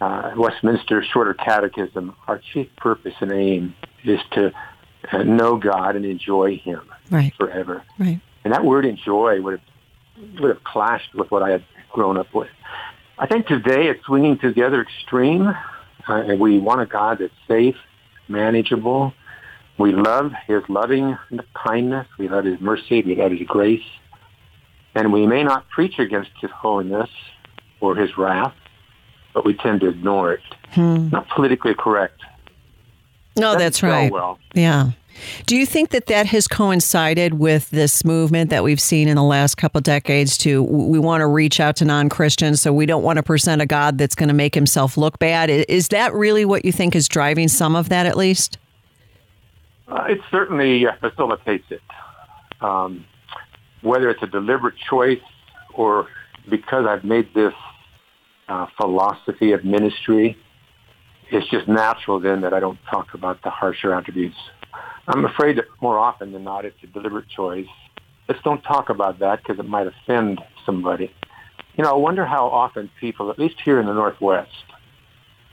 [0.00, 2.14] uh, Westminster Shorter Catechism.
[2.26, 4.52] Our chief purpose and aim is to
[5.10, 7.32] uh, know God and enjoy Him right.
[7.38, 7.82] forever.
[7.98, 8.20] Right.
[8.44, 12.32] And that word "enjoy" would have would have clashed with what I had grown up
[12.34, 12.50] with.
[13.18, 15.46] I think today it's swinging to the other extreme.
[16.08, 17.76] Uh, and we want a God that's safe,
[18.28, 19.14] manageable.
[19.78, 21.16] We love his loving
[21.54, 22.06] kindness.
[22.18, 23.02] We love his mercy.
[23.02, 23.84] We love his grace.
[24.94, 27.10] And we may not preach against his holiness
[27.80, 28.54] or his wrath,
[29.32, 30.42] but we tend to ignore it.
[30.72, 31.08] Hmm.
[31.08, 32.20] Not politically correct.
[33.36, 34.12] No, that's right.
[34.12, 34.38] Well.
[34.54, 34.90] Yeah.
[35.46, 39.22] Do you think that that has coincided with this movement that we've seen in the
[39.22, 43.18] last couple decades to we want to reach out to non-Christians so we don't want
[43.18, 45.50] to present a God that's going to make himself look bad?
[45.50, 48.58] Is that really what you think is driving some of that at least?
[49.88, 51.82] Uh, it certainly uh, facilitates it.
[52.60, 53.04] Um,
[53.82, 55.20] whether it's a deliberate choice
[55.74, 56.08] or
[56.48, 57.54] because I've made this
[58.48, 60.36] uh, philosophy of ministry,
[61.30, 64.36] it's just natural then that I don't talk about the harsher attributes
[65.08, 67.66] I'm afraid that more often than not, it's a deliberate choice.
[68.28, 71.12] Let's don't talk about that because it might offend somebody.
[71.76, 74.64] You know, I wonder how often people, at least here in the Northwest,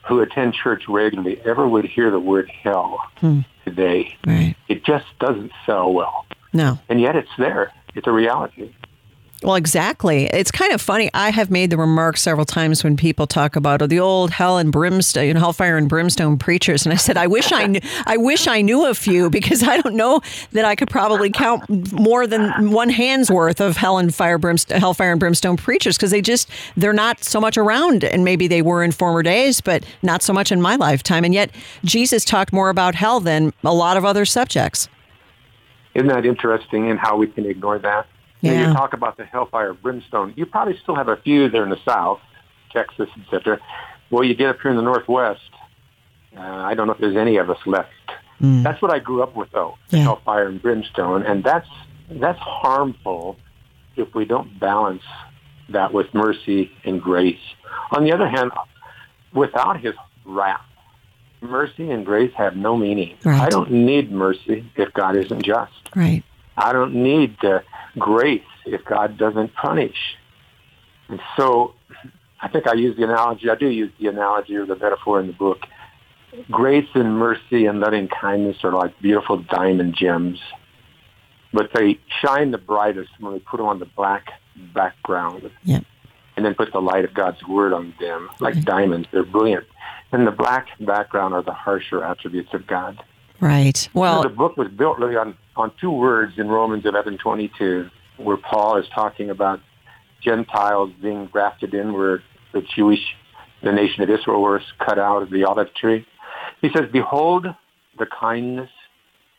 [0.06, 3.40] who attend church regularly ever would hear the word hell hmm.
[3.64, 4.16] today.
[4.26, 4.56] Right.
[4.68, 6.26] It just doesn't sell well.
[6.52, 6.78] No.
[6.88, 7.72] And yet it's there.
[7.94, 8.72] It's a reality.
[9.42, 10.26] Well, exactly.
[10.26, 11.08] It's kind of funny.
[11.14, 14.58] I have made the remark several times when people talk about oh, the old hell
[14.58, 17.80] and brimstone, you know, hellfire and brimstone preachers, and I said, I wish I knew,
[18.04, 20.20] I wish I knew a few because I don't know
[20.52, 24.78] that I could probably count more than one hand's worth of hell and fire, brimstone,
[24.78, 28.60] hellfire and brimstone preachers because they just they're not so much around, and maybe they
[28.60, 31.24] were in former days, but not so much in my lifetime.
[31.24, 31.50] And yet,
[31.82, 34.86] Jesus talked more about hell than a lot of other subjects.
[35.94, 36.90] Isn't that interesting?
[36.90, 38.06] And how we can ignore that?
[38.40, 38.52] Yeah.
[38.52, 40.34] You, know, you talk about the hellfire brimstone.
[40.36, 42.20] You probably still have a few there in the south,
[42.72, 43.60] Texas, etc.
[44.10, 45.40] Well, you get up here in the northwest.
[46.36, 47.90] Uh, I don't know if there's any of us left.
[48.40, 48.62] Mm.
[48.62, 50.00] That's what I grew up with, though, yeah.
[50.00, 51.68] hellfire and brimstone, and that's
[52.10, 53.36] that's harmful
[53.96, 55.02] if we don't balance
[55.68, 57.38] that with mercy and grace.
[57.92, 58.50] On the other hand,
[59.34, 60.62] without His wrath,
[61.40, 63.16] mercy and grace have no meaning.
[63.24, 63.40] Right.
[63.40, 65.72] I don't need mercy if God isn't just.
[65.94, 66.24] Right.
[66.56, 67.60] I don't need uh,
[67.98, 69.96] grace if God doesn't punish.
[71.08, 71.74] And so
[72.40, 75.26] I think I use the analogy, I do use the analogy or the metaphor in
[75.26, 75.66] the book.
[76.50, 80.38] Grace and mercy and loving kindness are like beautiful diamond gems,
[81.52, 84.28] but they shine the brightest when we put them on the black
[84.72, 85.50] background.
[85.64, 85.84] Yep.
[86.36, 88.64] And then put the light of God's word on them, like right.
[88.64, 89.08] diamonds.
[89.10, 89.66] They're brilliant.
[90.12, 93.02] And the black background are the harsher attributes of God.
[93.40, 93.88] Right.
[93.94, 98.76] Well, the book was built really on, on two words in Romans 11:22, where Paul
[98.76, 99.60] is talking about
[100.22, 102.22] Gentiles being grafted in, where
[102.52, 103.00] the Jewish,
[103.62, 106.06] the nation of Israel, was cut out of the olive tree.
[106.60, 107.46] He says, "Behold
[107.98, 108.70] the kindness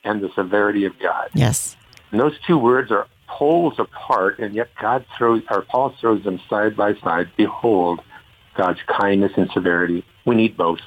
[0.03, 1.77] and the severity of God." Yes.
[2.11, 6.39] And those two words are poles apart, and yet God throws, or Paul throws them
[6.49, 7.29] side by side.
[7.37, 8.01] Behold
[8.55, 10.03] God's kindness and severity.
[10.25, 10.79] We need both.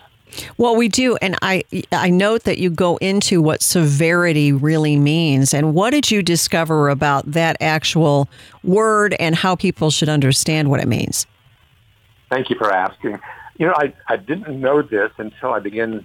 [0.57, 5.55] Well, we do, and I I note that you go into what severity really means,
[5.55, 8.29] and what did you discover about that actual
[8.63, 11.27] word and how people should understand what it means?
[12.31, 13.19] Thank you for asking.
[13.59, 16.05] You know, I I didn't know this until I began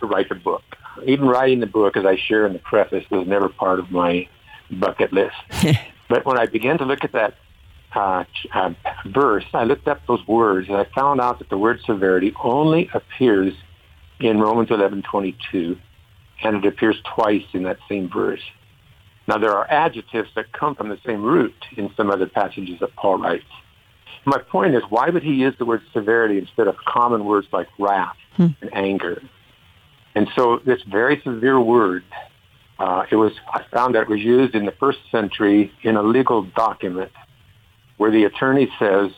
[0.00, 0.62] to write the book.
[1.04, 4.28] Even writing the book, as I share in the preface, was never part of my
[4.70, 5.36] bucket list.
[6.08, 7.34] But when I began to look at that
[7.94, 8.74] uh, uh,
[9.06, 12.90] verse, I looked up those words and I found out that the word severity only
[12.92, 13.54] appears
[14.20, 15.78] in Romans 11:22,
[16.42, 18.42] and it appears twice in that same verse.
[19.28, 22.94] Now there are adjectives that come from the same root in some other passages that
[22.96, 23.44] Paul writes.
[24.24, 27.68] My point is, why would he use the word severity instead of common words like
[27.78, 28.48] wrath hmm.
[28.60, 29.22] and anger?
[30.14, 32.04] And so this very severe word,
[32.78, 36.02] uh, it was I found that it was used in the first century in a
[36.02, 37.12] legal document
[37.96, 39.10] where the attorney says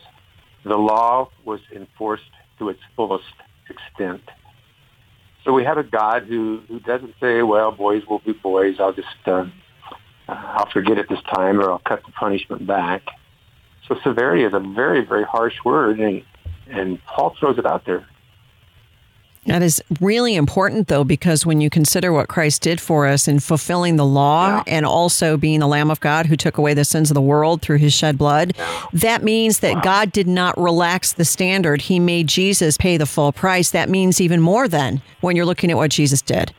[0.63, 3.25] the law was enforced to its fullest
[3.69, 4.21] extent.
[5.43, 8.75] So we have a God who, who doesn't say, well, boys will be boys.
[8.79, 9.45] I'll just, uh,
[10.27, 13.03] I'll forget it this time or I'll cut the punishment back.
[13.87, 16.23] So severity is a very, very harsh word and,
[16.69, 18.05] and Paul throws it out there.
[19.45, 23.39] That is really important, though, because when you consider what Christ did for us in
[23.39, 24.63] fulfilling the law yeah.
[24.67, 27.61] and also being the Lamb of God who took away the sins of the world
[27.61, 28.53] through his shed blood,
[28.93, 29.81] that means that wow.
[29.81, 31.83] God did not relax the standard.
[31.83, 33.71] He made Jesus pay the full price.
[33.71, 36.53] That means even more then when you're looking at what Jesus did.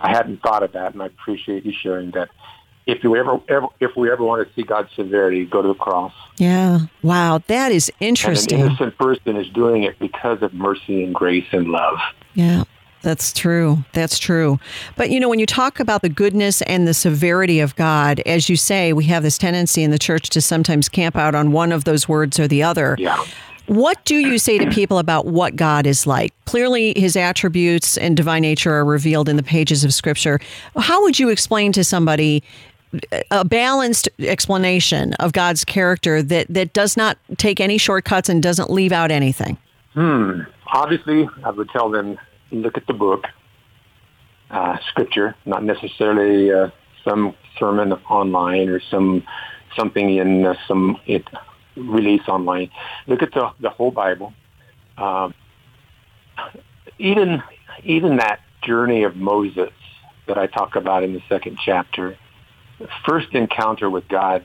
[0.00, 2.28] I hadn't thought of that, and I appreciate you sharing that
[2.86, 5.74] if you ever, ever if we ever want to see God's severity, go to the
[5.74, 6.12] cross.
[6.36, 6.80] Yeah.
[7.02, 8.60] Wow, that is interesting.
[8.60, 11.98] And an innocent person is doing it because of mercy and grace and love.
[12.34, 12.64] Yeah.
[13.02, 13.84] That's true.
[13.92, 14.60] That's true.
[14.96, 18.48] But you know, when you talk about the goodness and the severity of God, as
[18.48, 21.72] you say, we have this tendency in the church to sometimes camp out on one
[21.72, 22.94] of those words or the other.
[22.98, 23.24] Yeah.
[23.66, 26.32] What do you say to people about what God is like?
[26.46, 30.40] Clearly, his attributes and divine nature are revealed in the pages of Scripture.
[30.76, 32.42] How would you explain to somebody
[33.30, 38.70] a balanced explanation of God's character that, that does not take any shortcuts and doesn't
[38.70, 39.58] leave out anything?
[39.94, 40.40] Hmm.
[40.72, 42.18] Obviously, I would tell them
[42.50, 43.26] look at the book,
[44.50, 46.70] uh, scripture, not necessarily uh,
[47.04, 49.24] some sermon online or some
[49.76, 51.26] something in uh, some it,
[51.76, 52.70] release online.
[53.06, 54.32] Look at the the whole Bible.
[54.96, 55.34] Um,
[56.98, 57.42] even
[57.84, 59.70] even that journey of Moses
[60.26, 62.16] that I talk about in the second chapter
[63.06, 64.42] first encounter with God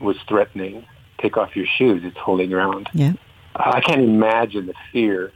[0.00, 0.84] was threatening.
[1.20, 2.88] Take off your shoes; it's holy ground.
[2.92, 3.12] Yeah.
[3.56, 5.32] I can't imagine the fear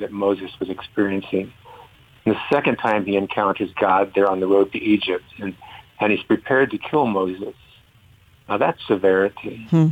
[0.00, 1.52] that Moses was experiencing.
[2.24, 5.54] And the second time he encounters God, they're on the road to Egypt, and,
[6.00, 7.54] and he's prepared to kill Moses.
[8.48, 9.66] Now that's severity.
[9.70, 9.88] Hmm.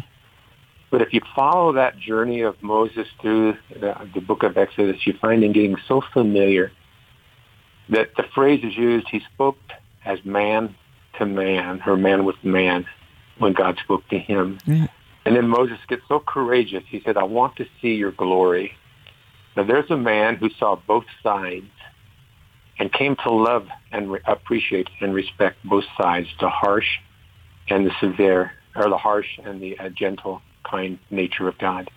[0.90, 5.12] But if you follow that journey of Moses through the, the book of Exodus, you
[5.20, 6.73] find him getting so familiar
[7.88, 9.59] that the phrase is used, he spoke
[10.05, 10.75] as man
[11.20, 12.87] to man, or man with man,
[13.38, 14.59] when God spoke to him.
[15.24, 16.83] And then Moses gets so courageous.
[16.88, 18.72] He said, I want to see your glory.
[19.56, 21.70] Now there's a man who saw both sides
[22.78, 26.98] and came to love and re- appreciate and respect both sides, the harsh
[27.68, 31.90] and the severe, or the harsh and the uh, gentle, kind nature of God.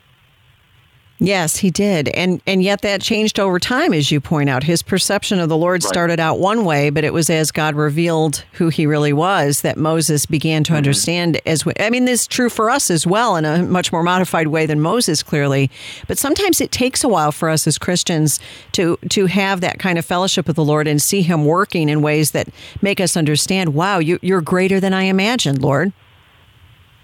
[1.23, 2.09] Yes, he did.
[2.09, 4.63] And and yet that changed over time as you point out.
[4.63, 5.89] His perception of the Lord right.
[5.89, 9.77] started out one way, but it was as God revealed who he really was that
[9.77, 10.77] Moses began to mm-hmm.
[10.77, 14.03] understand as I mean this is true for us as well in a much more
[14.03, 15.71] modified way than Moses clearly.
[16.09, 18.41] But sometimes it takes a while for us as Christians
[18.73, 22.01] to to have that kind of fellowship with the Lord and see him working in
[22.01, 22.49] ways that
[22.81, 25.93] make us understand, wow, you, you're greater than I imagined, Lord.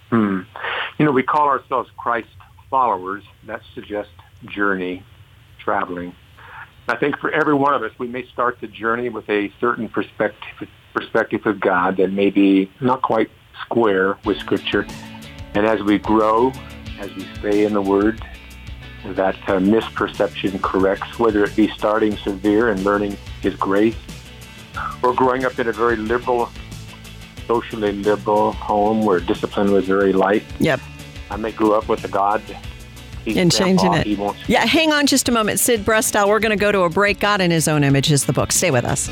[0.09, 0.41] Hmm.
[0.97, 2.27] You know, we call ourselves Christ
[2.69, 4.11] followers, that suggests
[4.45, 5.03] journey,
[5.57, 6.15] traveling.
[6.87, 9.89] I think for every one of us, we may start the journey with a certain
[9.89, 13.29] perspective, perspective of God that may be not quite
[13.61, 14.85] square with Scripture.
[15.53, 16.51] And as we grow,
[16.99, 18.23] as we stay in the Word,
[19.05, 23.97] that uh, misperception corrects, whether it be starting severe and learning His grace,
[25.03, 26.49] or growing up in a very liberal,
[27.47, 30.43] socially liberal home where discipline was very light.
[30.59, 30.79] Yep.
[31.31, 32.41] I may grow up with a God
[33.27, 34.07] and changing it.
[34.47, 35.59] Yeah, hang on just a moment.
[35.59, 37.19] Sid Brestow, we're going to go to a break.
[37.19, 38.51] God in His Own Image is the book.
[38.51, 39.09] Stay with us.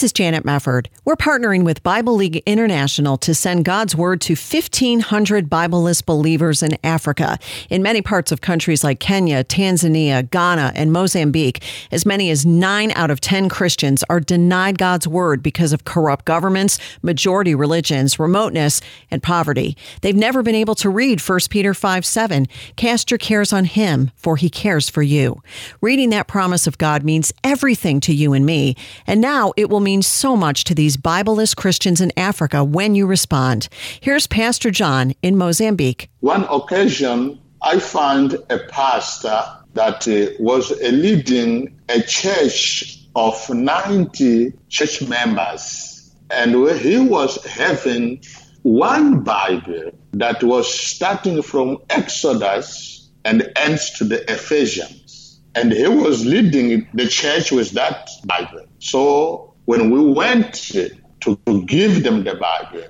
[0.00, 0.86] This is Janet Mefford.
[1.04, 6.78] We're partnering with Bible League International to send God's Word to 1,500 Bibleless believers in
[6.82, 7.38] Africa.
[7.68, 12.92] In many parts of countries like Kenya, Tanzania, Ghana, and Mozambique, as many as 9
[12.92, 18.80] out of 10 Christians are denied God's Word because of corrupt governments, majority religions, remoteness,
[19.10, 19.76] and poverty.
[20.00, 22.46] They've never been able to read 1 Peter 5 7.
[22.76, 25.42] Cast your cares on Him, for He cares for you.
[25.82, 28.76] Reading that promise of God means everything to you and me,
[29.06, 33.06] and now it will will so much to these Bibleless Christians in Africa when you
[33.06, 33.68] respond.
[34.00, 36.08] Here's Pastor John in Mozambique.
[36.20, 39.42] One occasion, I found a pastor
[39.74, 46.12] that uh, was leading a church of 90 church members.
[46.30, 48.22] And he was having
[48.62, 55.40] one Bible that was starting from Exodus and ends to the Ephesians.
[55.54, 58.64] And he was leading the church with that Bible.
[58.78, 60.54] So when we went
[61.20, 62.88] to give them the Bible,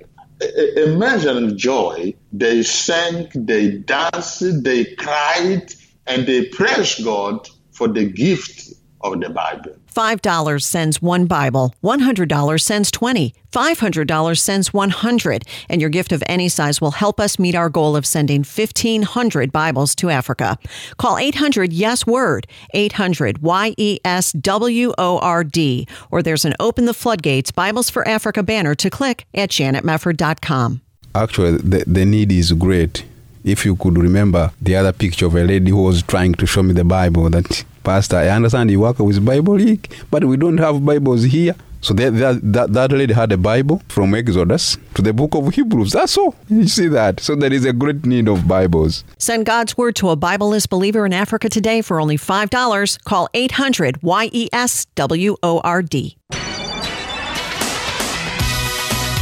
[0.75, 2.11] imagine joy.
[2.33, 5.71] They sang, they danced, they cried,
[6.07, 8.73] and they praised God for the gift
[9.03, 9.75] of the Bible.
[9.93, 16.47] $5 sends one Bible, $100 sends 20, $500 sends 100, and your gift of any
[16.47, 20.57] size will help us meet our goal of sending 1500 Bibles to Africa.
[20.97, 26.53] Call 800 yes word, 800 Y E S W O R D, or there's an
[26.59, 30.81] open the floodgates Bibles for Africa banner to click at janetmefford.com.
[31.13, 33.03] Actually, the, the need is great.
[33.43, 36.61] If you could remember the other picture of a lady who was trying to show
[36.61, 40.59] me the Bible that Pastor, I understand you work with Bible League, but we don't
[40.59, 41.55] have Bibles here.
[41.83, 45.93] So that, that, that lady had a Bible from Exodus to the book of Hebrews.
[45.93, 46.35] That's all.
[46.47, 47.19] You see that?
[47.19, 49.03] So there is a great need of Bibles.
[49.17, 53.03] Send God's word to a Bibleless believer in Africa today for only $5.
[53.03, 56.17] Call 800 Y E S W O R D.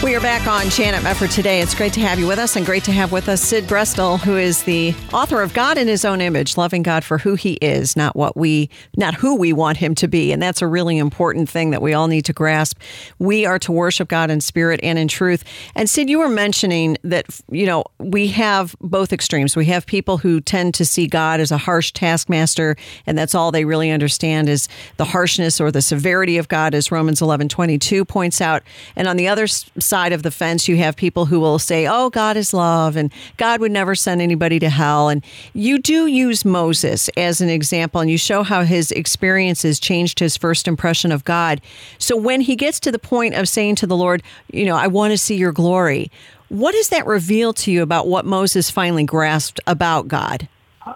[0.00, 1.60] We are back on Janet Mefford today.
[1.60, 4.20] It's great to have you with us and great to have with us Sid Brestel,
[4.20, 7.54] who is the author of God in His Own Image, loving God for who He
[7.54, 10.30] is, not what we, not who we want Him to be.
[10.30, 12.78] And that's a really important thing that we all need to grasp.
[13.18, 15.42] We are to worship God in spirit and in truth.
[15.74, 19.56] And Sid, you were mentioning that, you know, we have both extremes.
[19.56, 23.50] We have people who tend to see God as a harsh taskmaster, and that's all
[23.50, 27.78] they really understand is the harshness or the severity of God, as Romans eleven twenty
[27.78, 28.62] two points out.
[28.94, 29.48] And on the other
[29.92, 33.60] of the fence, you have people who will say, oh, God is love and God
[33.60, 35.08] would never send anybody to hell.
[35.08, 35.24] And
[35.54, 40.36] you do use Moses as an example and you show how his experiences changed his
[40.36, 41.60] first impression of God.
[41.98, 44.22] So when he gets to the point of saying to the Lord,
[44.52, 46.10] you know, I want to see your glory,
[46.48, 50.48] what does that reveal to you about what Moses finally grasped about God?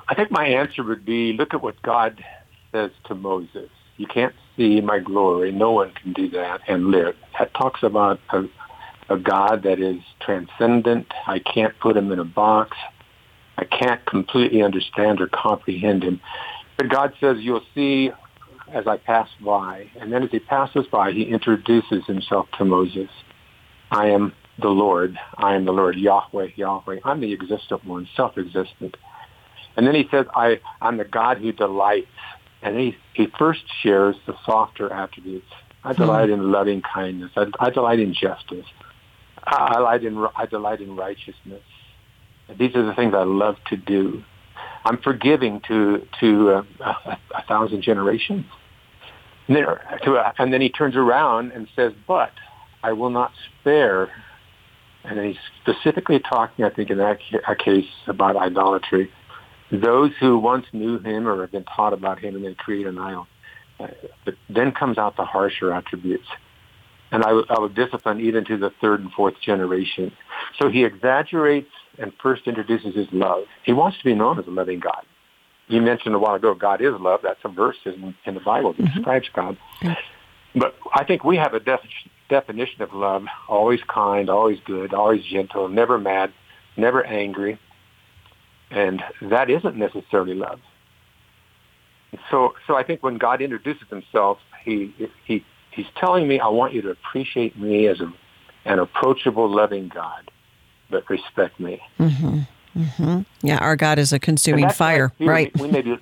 [0.09, 2.24] I think my answer would be look at what God
[2.72, 3.68] says to Moses.
[3.99, 5.53] You can't see my glory.
[5.53, 7.14] No one can do that and live.
[7.38, 8.49] That talks about a,
[9.12, 11.06] a God that is transcendent.
[11.26, 12.76] I can't put him in a box.
[13.58, 16.20] I can't completely understand or comprehend him.
[16.78, 18.10] But God says, you'll see
[18.72, 19.90] as I pass by.
[20.00, 23.10] And then as he passes by, he introduces himself to Moses.
[23.90, 25.18] I am the Lord.
[25.36, 27.00] I am the Lord, Yahweh, Yahweh.
[27.04, 28.96] I'm the existent one, self-existent.
[29.76, 32.08] And then he says, I, I'm the God who delights.
[32.62, 35.46] And he, he first shares the softer attributes.
[35.84, 36.02] I hmm.
[36.02, 37.32] delight in loving kindness.
[37.36, 38.66] I, I delight in justice.
[39.45, 41.62] I delight in I delight in righteousness.
[42.59, 44.22] These are the things I love to do.
[44.84, 48.45] I'm forgiving to to uh, a, a, thousand generations.
[49.49, 49.64] And then,
[50.05, 52.32] to, and then he turns around and says, "But
[52.82, 54.11] I will not spare."
[55.05, 57.18] And he's specifically talking, I think, in that
[57.59, 59.11] case about idolatry.
[59.72, 62.99] Those who once knew him or have been taught about him and then create an
[62.99, 63.26] idol.
[63.80, 63.88] Uh,
[64.24, 66.28] but then comes out the harsher attributes
[67.12, 70.10] and I, I would discipline even to the third and fourth generation.
[70.58, 73.44] So he exaggerates and first introduces his love.
[73.64, 75.04] He wants to be known as a loving God.
[75.68, 77.20] You mentioned a while ago, God is love.
[77.22, 78.96] That's a verse in, in the Bible that mm-hmm.
[78.96, 79.56] describes God.
[80.54, 81.80] But I think we have a def-
[82.28, 86.32] definition of love, always kind, always good, always gentle, never mad,
[86.76, 87.58] never angry.
[88.70, 90.60] And that isn't necessarily love.
[92.30, 94.94] So, so I think when God introduces himself, he,
[95.24, 98.12] he He's telling me, I want you to appreciate me as a,
[98.64, 100.30] an approachable, loving God,
[100.90, 101.80] but respect me.
[101.98, 102.40] Mm-hmm.
[102.76, 103.46] Mm-hmm.
[103.46, 105.50] Yeah, our God is a consuming fire, right?
[105.58, 105.98] We, may be,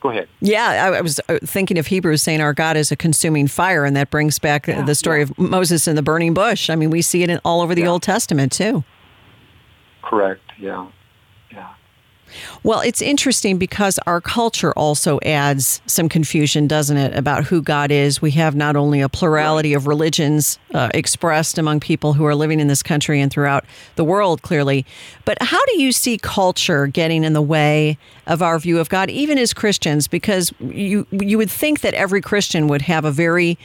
[0.00, 0.28] go ahead.
[0.40, 3.96] Yeah, I was uh, thinking of Hebrews saying our God is a consuming fire, and
[3.96, 5.24] that brings back yeah, the story yeah.
[5.24, 6.70] of Moses and the burning bush.
[6.70, 7.88] I mean, we see it in, all over the yeah.
[7.88, 8.84] Old Testament too.
[10.02, 10.42] Correct.
[10.58, 10.86] Yeah.
[12.62, 17.90] Well, it's interesting because our culture also adds some confusion, doesn't it, about who God
[17.90, 18.20] is?
[18.20, 22.60] We have not only a plurality of religions uh, expressed among people who are living
[22.60, 23.64] in this country and throughout
[23.96, 24.84] the world, clearly,
[25.24, 29.10] but how do you see culture getting in the way of our view of God,
[29.10, 30.08] even as Christians?
[30.08, 33.58] Because you you would think that every Christian would have a very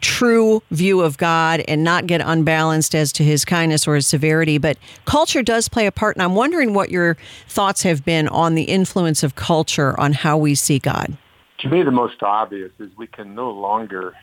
[0.00, 4.58] true view of God and not get unbalanced as to his kindness or his severity.
[4.58, 6.16] But culture does play a part.
[6.16, 7.16] And I'm wondering what your
[7.48, 11.16] thoughts have been on the influence of culture on how we see God.
[11.58, 14.14] To me, the most obvious is we can no longer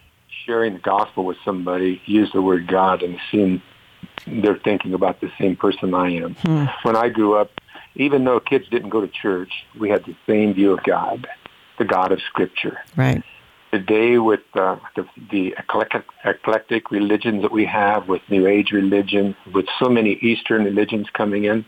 [0.45, 3.61] sharing the gospel with somebody use the word God and assume
[4.27, 6.35] they're thinking about the same person I am.
[6.35, 6.65] Hmm.
[6.83, 7.51] When I grew up,
[7.95, 11.27] even though kids didn't go to church, we had the same view of God,
[11.77, 12.79] the God of Scripture.
[12.95, 13.23] Right.
[13.71, 19.33] Today, with uh, the, the eclectic, eclectic religions that we have, with New Age religion,
[19.53, 21.65] with so many Eastern religions coming in,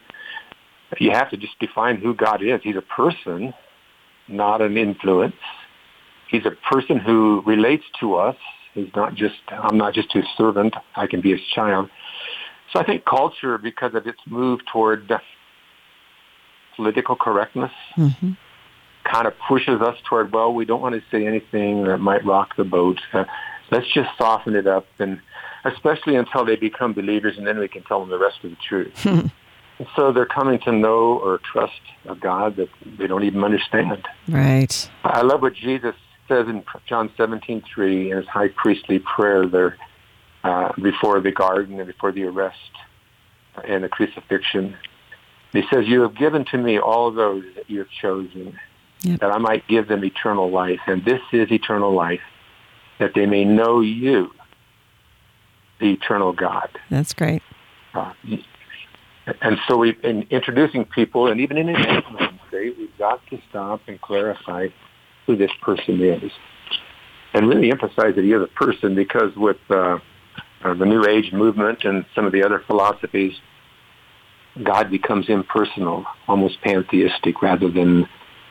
[0.99, 2.59] you have to just define who God is.
[2.61, 3.53] He's a person,
[4.27, 5.35] not an influence.
[6.29, 8.35] He's a person who relates to us.
[8.73, 10.75] He's not just, I'm not just his servant.
[10.95, 11.89] I can be his child.
[12.71, 15.11] So I think culture, because of its move toward
[16.75, 18.31] political correctness, mm-hmm.
[19.03, 22.55] Kind of pushes us toward, well, we don't want to say anything that might rock
[22.55, 22.99] the boat.
[23.13, 23.25] Uh,
[23.71, 25.19] let's just soften it up, and
[25.65, 28.57] especially until they become believers, and then we can tell them the rest of the
[28.67, 29.31] truth.
[29.95, 34.07] so they're coming to know or trust a God that they don't even understand.
[34.27, 34.89] Right.
[35.03, 35.95] I love what Jesus
[36.27, 39.77] says in John 17:3 in his high priestly prayer there
[40.43, 42.57] uh, before the garden and before the arrest
[43.67, 44.75] and the crucifixion.
[45.51, 48.57] He says, "You have given to me all those that you have chosen,
[49.03, 49.19] yep.
[49.19, 52.21] that I might give them eternal life, and this is eternal life,
[52.99, 54.31] that they may know you,
[55.79, 57.41] the eternal God." That's great.
[57.93, 58.13] Uh,
[59.41, 62.03] and so we, in introducing people, and even in an
[62.47, 64.67] state, we've got to stop and clarify
[65.25, 66.31] who this person is,
[67.33, 69.99] and really emphasize that he is a person because with uh,
[70.63, 73.33] uh, the New Age movement and some of the other philosophies,
[74.61, 78.07] God becomes impersonal, almost pantheistic, rather than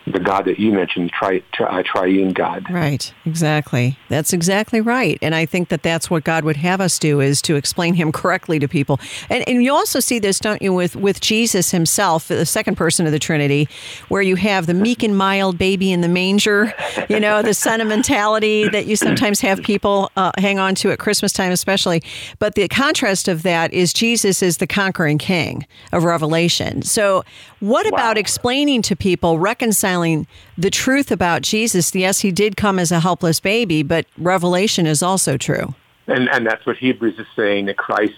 [0.06, 2.68] the God that you mentioned, tri, tri, triune God.
[2.70, 3.98] Right, exactly.
[4.08, 5.18] That's exactly right.
[5.22, 8.10] And I think that that's what God would have us do is to explain him
[8.10, 8.98] correctly to people.
[9.30, 13.06] And, and you also see this, don't you, with, with Jesus himself, the second person
[13.06, 13.68] of the Trinity,
[14.08, 16.74] where you have the meek and mild baby in the manger,
[17.08, 21.32] you know, the sentimentality that you sometimes have people uh, hang on to at Christmas
[21.32, 22.02] time, especially.
[22.40, 26.82] But the contrast of that is Jesus is the conquering king of Revelation.
[26.82, 27.24] So,
[27.60, 27.96] what wow.
[27.96, 30.26] about explaining to people, reconciling reconciling
[30.56, 31.94] the truth about Jesus.
[31.94, 35.74] Yes, he did come as a helpless baby, but revelation is also true.
[36.06, 38.14] And, and that's what Hebrews is saying that Christ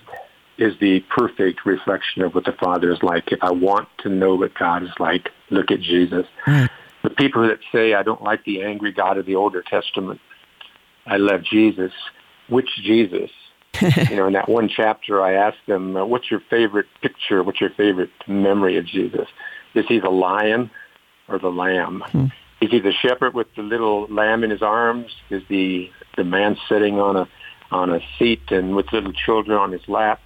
[0.57, 3.33] is the perfect reflection of what the Father is like.
[3.33, 6.27] If I want to know what God is like, look at Jesus.
[6.47, 10.21] The people that say, I don't like the angry God of the Older Testament,
[11.07, 11.93] I love Jesus.
[12.49, 13.31] Which Jesus?
[14.09, 17.43] you know, in that one chapter, I asked them, uh, what's your favorite picture?
[17.43, 19.27] What's your favorite memory of Jesus?
[19.75, 20.71] Is he the lion
[21.29, 22.03] or the lamb.
[22.07, 22.27] Hmm.
[22.61, 25.11] Is he the shepherd with the little lamb in his arms?
[25.31, 27.29] Is the the man sitting on a
[27.71, 30.23] on a seat and with little children on his lap,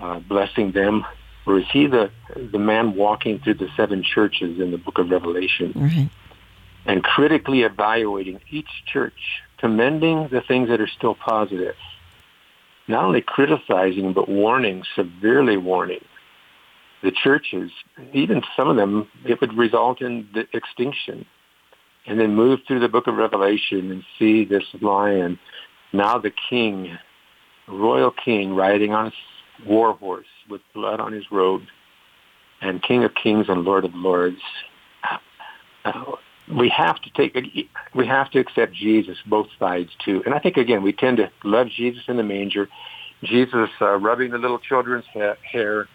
[0.00, 1.04] uh, blessing them?
[1.46, 5.10] Or is he the the man walking through the seven churches in the book of
[5.10, 5.72] Revelation?
[5.74, 6.04] Mm-hmm.
[6.86, 11.76] And critically evaluating each church, commending the things that are still positive,
[12.88, 16.04] not only criticizing but warning, severely warning
[17.04, 17.70] the churches,
[18.12, 21.26] even some of them, it would result in the extinction.
[22.06, 25.38] And then move through the book of Revelation and see this lion,
[25.92, 26.98] now the king,
[27.68, 31.62] royal king, riding on a war horse with blood on his robe,
[32.60, 34.40] and King of Kings and Lord of Lords.
[35.84, 36.16] Uh,
[36.58, 37.36] we have to take,
[37.94, 40.22] we have to accept Jesus, both sides too.
[40.26, 42.68] And I think again, we tend to love Jesus in the manger,
[43.22, 45.88] Jesus uh, rubbing the little children's ha- hair,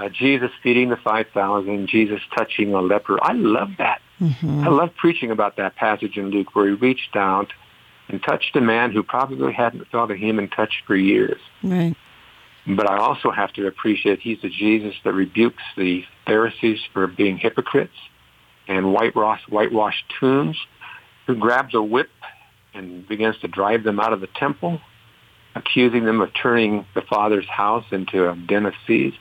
[0.00, 3.18] uh, Jesus feeding the 5,000, Jesus touching a leper.
[3.22, 4.00] I love that.
[4.18, 4.64] Mm-hmm.
[4.64, 7.52] I love preaching about that passage in Luke where he reached out
[8.08, 11.40] and touched a man who probably hadn't felt a human touch for years.
[11.62, 11.94] Right.
[12.66, 17.36] But I also have to appreciate he's the Jesus that rebukes the Pharisees for being
[17.36, 17.92] hypocrites
[18.68, 20.56] and whitewashed, whitewashed tombs,
[21.26, 22.10] who grabs a whip
[22.72, 24.80] and begins to drive them out of the temple,
[25.54, 29.16] accusing them of turning the Father's house into a den of thieves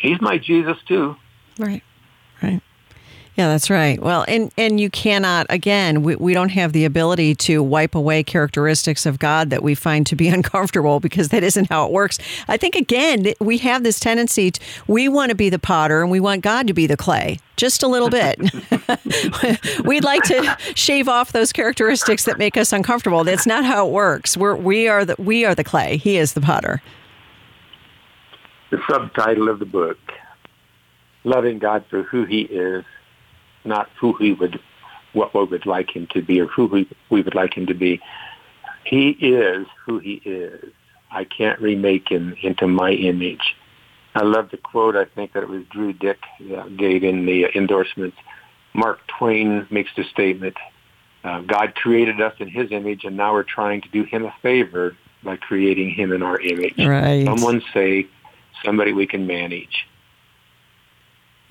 [0.00, 1.16] he's my Jesus too.
[1.58, 1.82] Right.
[2.42, 2.62] Right.
[3.38, 4.02] Yeah, that's right.
[4.02, 8.24] Well, and and you cannot again, we, we don't have the ability to wipe away
[8.24, 12.18] characteristics of God that we find to be uncomfortable because that isn't how it works.
[12.48, 16.10] I think again, we have this tendency to, we want to be the potter and
[16.10, 17.38] we want God to be the clay.
[17.56, 18.40] Just a little bit.
[19.84, 23.22] We'd like to shave off those characteristics that make us uncomfortable.
[23.22, 24.36] That's not how it works.
[24.36, 25.96] We're we are the we are the clay.
[25.96, 26.82] He is the potter
[28.70, 29.98] the subtitle of the book,
[31.24, 32.84] Loving God for Who He Is,
[33.64, 34.60] not who He would,
[35.12, 37.74] what we would like Him to be or who we, we would like Him to
[37.74, 38.00] be.
[38.88, 40.72] He is who he is.
[41.10, 43.54] I can't remake him into my image.
[44.14, 44.96] I love the quote.
[44.96, 46.18] I think that it was Drew Dyck
[46.56, 48.16] uh, gave in the endorsements.
[48.74, 50.56] Mark Twain makes the statement,
[51.24, 54.34] uh, God created us in his image, and now we're trying to do him a
[54.40, 56.78] favor by creating him in our image.
[56.78, 57.24] Right.
[57.26, 58.06] Someone say,
[58.64, 59.86] somebody we can manage.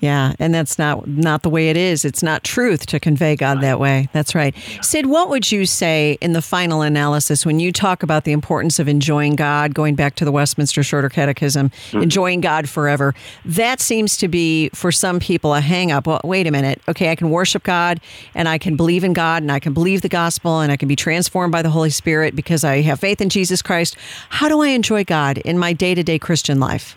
[0.00, 2.04] Yeah, and that's not not the way it is.
[2.04, 4.08] It's not truth to convey God that way.
[4.12, 4.54] That's right.
[4.80, 8.78] Sid, what would you say in the final analysis when you talk about the importance
[8.78, 12.02] of enjoying God, going back to the Westminster Shorter Catechism, mm-hmm.
[12.02, 13.12] enjoying God forever?
[13.44, 16.06] That seems to be for some people a hang up.
[16.06, 16.80] Well, wait a minute.
[16.86, 18.00] Okay, I can worship God
[18.36, 20.86] and I can believe in God and I can believe the gospel and I can
[20.86, 23.96] be transformed by the Holy Spirit because I have faith in Jesus Christ.
[24.28, 26.94] How do I enjoy God in my day-to-day Christian life?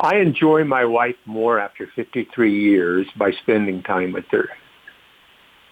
[0.00, 4.50] I enjoy my wife more after 53 years by spending time with her.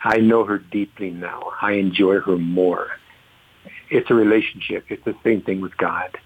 [0.03, 1.53] I know her deeply now.
[1.61, 2.89] I enjoy her more.
[3.91, 4.87] It's a relationship.
[4.89, 6.17] It's the same thing with God.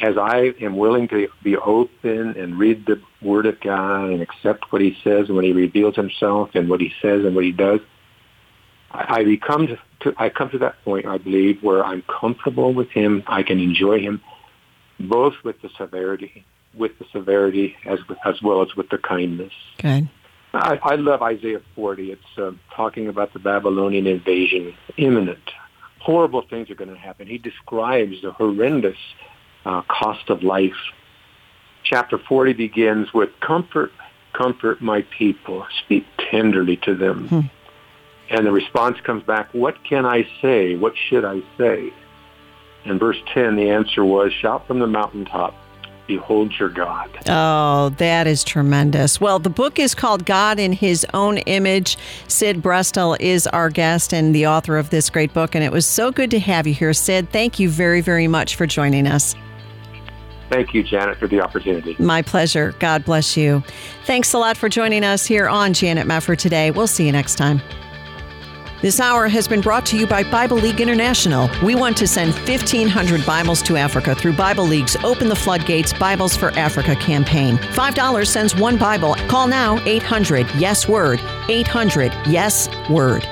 [0.00, 4.72] As I am willing to be open and read the Word of God and accept
[4.72, 7.52] what He says and when He reveals Himself and what He says and what He
[7.52, 7.80] does,
[8.90, 9.68] I, become
[10.00, 13.22] to, I come to that point, I believe, where I'm comfortable with Him.
[13.26, 14.22] I can enjoy Him,
[14.98, 19.52] both with the severity with the severity as as well as with the kindness.
[19.78, 20.08] Good.
[20.54, 22.12] I, I love Isaiah 40.
[22.12, 25.50] It's uh, talking about the Babylonian invasion, imminent.
[25.98, 27.26] Horrible things are going to happen.
[27.26, 28.98] He describes the horrendous
[29.64, 30.76] uh, cost of life.
[31.84, 33.92] Chapter 40 begins with comfort,
[34.34, 37.28] comfort my people, speak tenderly to them.
[37.28, 37.40] Hmm.
[38.30, 40.76] And the response comes back, what can I say?
[40.76, 41.92] What should I say?
[42.84, 45.54] In verse 10, the answer was, shout from the mountaintop,
[46.06, 47.08] Behold your God.
[47.28, 49.20] Oh, that is tremendous.
[49.20, 51.96] Well, the book is called God in His Own Image.
[52.28, 55.86] Sid Brestel is our guest and the author of this great book, and it was
[55.86, 57.30] so good to have you here, Sid.
[57.30, 59.34] Thank you very, very much for joining us.
[60.50, 61.96] Thank you, Janet, for the opportunity.
[61.98, 62.74] My pleasure.
[62.78, 63.62] God bless you.
[64.04, 66.70] Thanks a lot for joining us here on Janet Mefford today.
[66.70, 67.62] We'll see you next time.
[68.82, 71.48] This hour has been brought to you by Bible League International.
[71.62, 76.34] We want to send 1,500 Bibles to Africa through Bible League's Open the Floodgates Bibles
[76.34, 77.58] for Africa campaign.
[77.58, 79.14] $5 sends one Bible.
[79.28, 81.20] Call now 800 Yes Word.
[81.48, 83.24] 800 Yes Word.